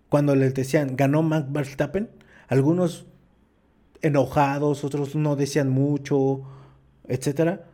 cuando 0.07 0.35
les 0.35 0.53
decían 0.53 0.95
ganó 0.95 1.23
Max 1.23 1.51
Verstappen, 1.51 2.09
algunos 2.47 3.07
enojados, 4.01 4.83
otros 4.83 5.15
no 5.15 5.35
decían 5.35 5.69
mucho, 5.69 6.43
etcétera, 7.07 7.65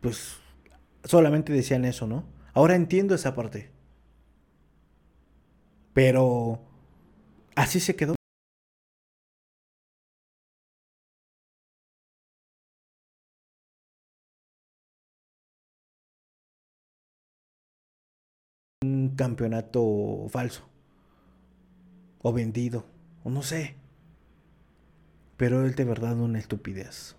pues 0.00 0.36
solamente 1.04 1.52
decían 1.52 1.84
eso, 1.84 2.06
¿no? 2.06 2.24
Ahora 2.54 2.74
entiendo 2.76 3.14
esa 3.14 3.34
parte. 3.34 3.70
Pero 5.94 6.60
así 7.56 7.80
se 7.80 7.96
quedó. 7.96 8.14
Un 18.84 19.14
campeonato 19.16 20.26
falso. 20.28 20.68
O 22.22 22.32
vendido. 22.32 22.84
O 23.24 23.30
no 23.30 23.42
sé. 23.42 23.76
Pero 25.36 25.66
es 25.66 25.76
de 25.76 25.84
verdad 25.84 26.18
una 26.18 26.38
estupidez. 26.38 27.16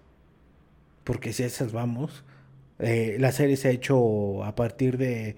Porque 1.04 1.34
si 1.34 1.44
esas 1.44 1.72
vamos, 1.72 2.24
eh, 2.80 3.18
la 3.20 3.32
serie 3.32 3.58
se 3.58 3.70
ha 3.70 3.72
hecho 3.72 4.44
a 4.44 4.56
partir 4.56 4.98
de 4.98 5.36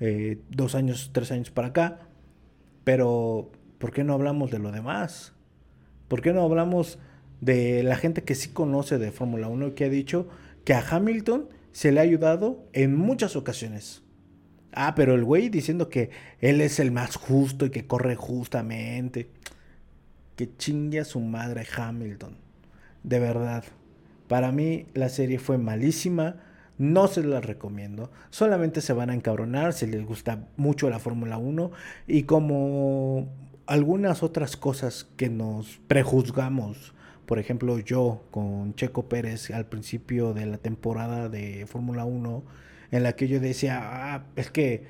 eh, 0.00 0.38
dos 0.50 0.74
años, 0.74 1.10
tres 1.12 1.30
años 1.32 1.50
para 1.50 1.68
acá. 1.68 2.00
Pero, 2.84 3.50
¿por 3.78 3.92
qué 3.92 4.04
no 4.04 4.14
hablamos 4.14 4.50
de 4.50 4.58
lo 4.58 4.72
demás? 4.72 5.32
¿Por 6.08 6.22
qué 6.22 6.32
no 6.32 6.42
hablamos 6.42 6.98
de 7.40 7.82
la 7.82 7.96
gente 7.96 8.24
que 8.24 8.34
sí 8.34 8.50
conoce 8.50 8.98
de 8.98 9.12
Fórmula 9.12 9.48
1 9.48 9.74
que 9.74 9.84
ha 9.84 9.88
dicho 9.88 10.28
que 10.64 10.74
a 10.74 10.84
Hamilton 10.88 11.48
se 11.72 11.92
le 11.92 12.00
ha 12.00 12.02
ayudado 12.02 12.64
en 12.72 12.96
muchas 12.96 13.36
ocasiones? 13.36 14.02
Ah, 14.72 14.94
pero 14.94 15.14
el 15.14 15.24
güey 15.24 15.48
diciendo 15.48 15.88
que 15.88 16.10
él 16.40 16.60
es 16.60 16.78
el 16.78 16.92
más 16.92 17.16
justo 17.16 17.66
y 17.66 17.70
que 17.70 17.86
corre 17.86 18.16
justamente. 18.16 19.28
Que 20.36 20.56
chingue 20.56 21.00
a 21.00 21.04
su 21.04 21.20
madre 21.20 21.66
Hamilton. 21.76 22.36
De 23.02 23.18
verdad. 23.18 23.64
Para 24.28 24.52
mí 24.52 24.86
la 24.94 25.08
serie 25.08 25.38
fue 25.38 25.58
malísima 25.58 26.36
no 26.78 27.08
se 27.08 27.24
las 27.24 27.44
recomiendo. 27.44 28.10
Solamente 28.30 28.80
se 28.80 28.92
van 28.92 29.10
a 29.10 29.14
encabronar 29.14 29.72
si 29.72 29.86
les 29.86 30.06
gusta 30.06 30.46
mucho 30.56 30.88
la 30.88 31.00
Fórmula 31.00 31.36
1 31.36 31.70
y 32.06 32.22
como 32.22 33.28
algunas 33.66 34.22
otras 34.22 34.56
cosas 34.56 35.08
que 35.16 35.28
nos 35.28 35.80
prejuzgamos. 35.88 36.94
Por 37.26 37.38
ejemplo, 37.38 37.78
yo 37.80 38.24
con 38.30 38.74
Checo 38.74 39.08
Pérez 39.08 39.50
al 39.50 39.66
principio 39.66 40.32
de 40.32 40.46
la 40.46 40.56
temporada 40.58 41.28
de 41.28 41.66
Fórmula 41.66 42.04
1, 42.04 42.44
en 42.92 43.02
la 43.02 43.12
que 43.14 43.28
yo 43.28 43.40
decía, 43.40 43.80
ah, 43.82 44.24
es 44.36 44.50
que 44.50 44.86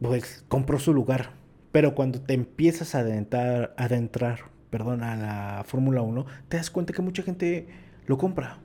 pues 0.00 0.44
compró 0.48 0.78
su 0.78 0.92
lugar. 0.94 1.30
Pero 1.70 1.94
cuando 1.94 2.20
te 2.20 2.34
empiezas 2.34 2.94
a 2.94 3.00
adentrar, 3.00 3.74
adentrar 3.76 4.52
perdón, 4.70 5.02
a 5.02 5.16
la 5.16 5.64
Fórmula 5.64 6.00
1, 6.00 6.24
te 6.48 6.56
das 6.56 6.70
cuenta 6.70 6.94
que 6.94 7.02
mucha 7.02 7.22
gente 7.22 7.68
lo 8.06 8.18
compra 8.18 8.62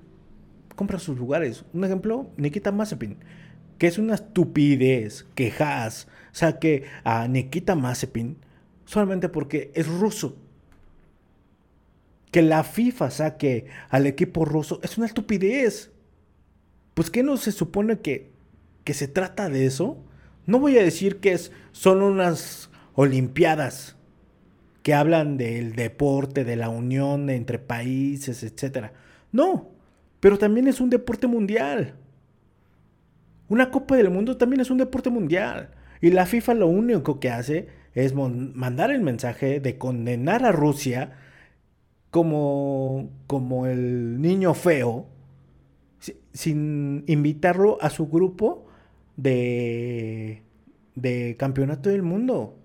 compra 0.77 0.99
sus 0.99 1.17
lugares. 1.17 1.65
Un 1.73 1.83
ejemplo, 1.83 2.29
Nikita 2.37 2.71
Mazepin, 2.71 3.17
que 3.77 3.87
es 3.87 3.97
una 3.97 4.15
estupidez 4.15 5.25
que 5.35 5.51
Haas 5.59 6.07
saque 6.31 6.85
a 7.03 7.27
Nikita 7.27 7.75
Mazepin 7.75 8.37
solamente 8.85 9.27
porque 9.27 9.71
es 9.73 9.87
ruso. 9.87 10.37
Que 12.31 12.41
la 12.41 12.63
FIFA 12.63 13.11
saque 13.11 13.65
al 13.89 14.05
equipo 14.05 14.45
ruso 14.45 14.79
es 14.83 14.97
una 14.97 15.07
estupidez. 15.07 15.91
Pues 16.93 17.09
¿qué 17.09 17.23
no 17.23 17.37
se 17.37 17.51
supone 17.51 17.99
que, 17.99 18.31
que 18.83 18.93
se 18.93 19.07
trata 19.07 19.49
de 19.49 19.65
eso? 19.65 19.97
No 20.45 20.59
voy 20.59 20.77
a 20.77 20.83
decir 20.83 21.19
que 21.19 21.33
es, 21.33 21.51
son 21.71 22.03
unas 22.03 22.69
olimpiadas 22.93 23.95
que 24.83 24.93
hablan 24.93 25.37
del 25.37 25.75
deporte, 25.75 26.43
de 26.43 26.55
la 26.55 26.69
unión 26.69 27.29
entre 27.29 27.59
países, 27.59 28.43
etc. 28.43 28.91
No, 29.31 29.69
pero 30.19 30.37
también 30.37 30.67
es 30.67 30.81
un 30.81 30.89
deporte 30.89 31.27
mundial. 31.27 31.95
Una 33.49 33.71
Copa 33.71 33.95
del 33.95 34.09
Mundo 34.09 34.37
también 34.37 34.61
es 34.61 34.69
un 34.69 34.77
deporte 34.77 35.09
mundial. 35.09 35.71
Y 36.01 36.11
la 36.11 36.25
FIFA 36.25 36.53
lo 36.55 36.67
único 36.67 37.19
que 37.19 37.29
hace 37.29 37.67
es 37.93 38.13
mandar 38.13 38.91
el 38.91 39.01
mensaje 39.01 39.59
de 39.59 39.77
condenar 39.77 40.45
a 40.45 40.51
Rusia 40.51 41.13
como, 42.11 43.09
como 43.27 43.65
el 43.67 44.21
niño 44.21 44.53
feo, 44.53 45.07
sin 46.33 47.03
invitarlo 47.07 47.81
a 47.81 47.89
su 47.89 48.07
grupo 48.07 48.67
de, 49.15 50.43
de 50.95 51.35
campeonato 51.37 51.89
del 51.89 52.03
mundo. 52.03 52.57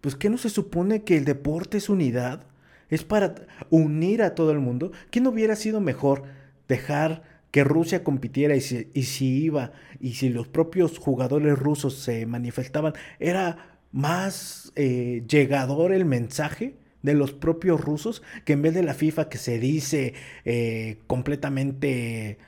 Pues 0.00 0.14
que 0.14 0.30
no 0.30 0.38
se 0.38 0.50
supone 0.50 1.02
que 1.02 1.16
el 1.16 1.24
deporte 1.24 1.78
es 1.78 1.88
unidad, 1.88 2.46
es 2.90 3.04
para 3.04 3.34
unir 3.70 4.22
a 4.22 4.34
todo 4.34 4.50
el 4.50 4.58
mundo. 4.58 4.92
¿Qué 5.10 5.20
no 5.20 5.30
hubiera 5.30 5.56
sido 5.56 5.80
mejor 5.80 6.24
dejar 6.68 7.22
que 7.50 7.64
Rusia 7.64 8.04
compitiera 8.04 8.54
y 8.54 8.60
si, 8.60 9.44
iba 9.44 9.72
y 9.98 10.14
si 10.14 10.28
los 10.28 10.46
propios 10.46 10.98
jugadores 10.98 11.58
rusos 11.58 11.94
se 11.94 12.26
manifestaban, 12.26 12.92
era 13.18 13.78
más 13.92 14.72
eh, 14.76 15.22
llegador 15.26 15.92
el 15.92 16.04
mensaje 16.04 16.74
de 17.02 17.14
los 17.14 17.32
propios 17.32 17.80
rusos 17.80 18.22
que 18.44 18.52
en 18.52 18.62
vez 18.62 18.74
de 18.74 18.82
la 18.82 18.92
FIFA 18.92 19.28
que 19.28 19.38
se 19.38 19.58
dice 19.58 20.12
eh, 20.44 20.98
completamente 21.06 22.38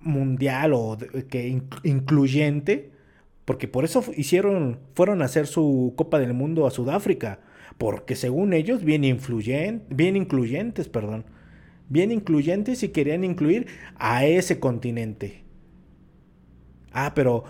mundial 0.00 0.72
o 0.74 0.98
incluyente, 1.84 2.90
porque 3.44 3.68
por 3.68 3.84
eso 3.84 4.04
hicieron, 4.16 4.80
fueron 4.94 5.22
a 5.22 5.26
hacer 5.26 5.46
su 5.46 5.94
Copa 5.96 6.18
del 6.18 6.34
Mundo 6.34 6.66
a 6.66 6.70
Sudáfrica, 6.70 7.40
porque 7.78 8.16
según 8.16 8.52
ellos 8.52 8.84
bien, 8.84 9.04
incluyentes, 9.04 10.88
perdón 10.88 11.24
bien 11.88 12.12
incluyentes 12.12 12.82
y 12.82 12.90
querían 12.90 13.24
incluir 13.24 13.66
a 13.96 14.24
ese 14.24 14.60
continente. 14.60 15.44
Ah, 16.92 17.12
pero 17.14 17.44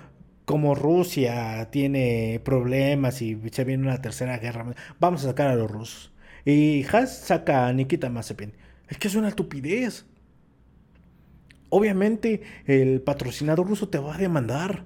como 0.45 0.75
Rusia 0.75 1.69
tiene 1.71 2.41
problemas 2.45 3.21
y 3.23 3.39
se 3.53 3.65
viene 3.65 3.85
una 3.85 4.01
tercera 4.01 4.39
guerra, 4.39 4.75
vamos 4.99 5.25
a 5.25 5.29
sacar 5.29 5.49
a 5.49 5.57
los 5.57 5.71
rusos. 5.71 6.13
Y 6.45 6.85
Haas 6.85 7.19
saca 7.19 7.67
a 7.67 7.73
Nikita 7.73 8.09
Mazepin. 8.11 8.55
Es 8.89 8.99
que 8.99 9.09
es 9.09 9.15
una 9.15 9.29
estupidez. 9.29 10.07
Obviamente 11.69 12.43
el 12.65 13.03
patrocinador 13.03 13.69
ruso 13.69 13.89
te 13.89 13.99
va 13.99 14.15
a 14.15 14.19
demandar. 14.19 14.85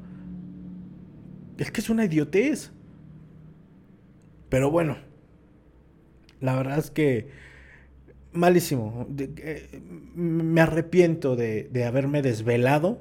Es 1.58 1.70
que 1.70 1.80
es 1.80 1.90
una 1.90 2.06
idiotez. 2.06 2.72
Pero 4.48 4.70
bueno, 4.70 4.96
la 6.42 6.56
verdad 6.56 6.78
es 6.78 6.90
que 6.90 7.28
malísimo. 8.32 9.06
Eh, 9.16 9.80
me 10.14 10.60
arrepiento 10.60 11.36
de, 11.36 11.68
de 11.72 11.84
haberme 11.84 12.20
desvelado 12.20 13.00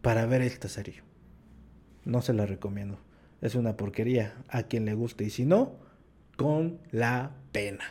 para 0.00 0.24
ver 0.26 0.40
esta 0.42 0.68
serie. 0.68 1.02
No 2.04 2.22
se 2.22 2.32
la 2.32 2.46
recomiendo. 2.46 2.98
Es 3.40 3.54
una 3.54 3.76
porquería 3.76 4.34
a 4.48 4.62
quien 4.62 4.84
le 4.84 4.94
guste 4.94 5.24
y 5.24 5.30
si 5.30 5.44
no, 5.44 5.76
con 6.36 6.78
la 6.90 7.32
pena. 7.50 7.84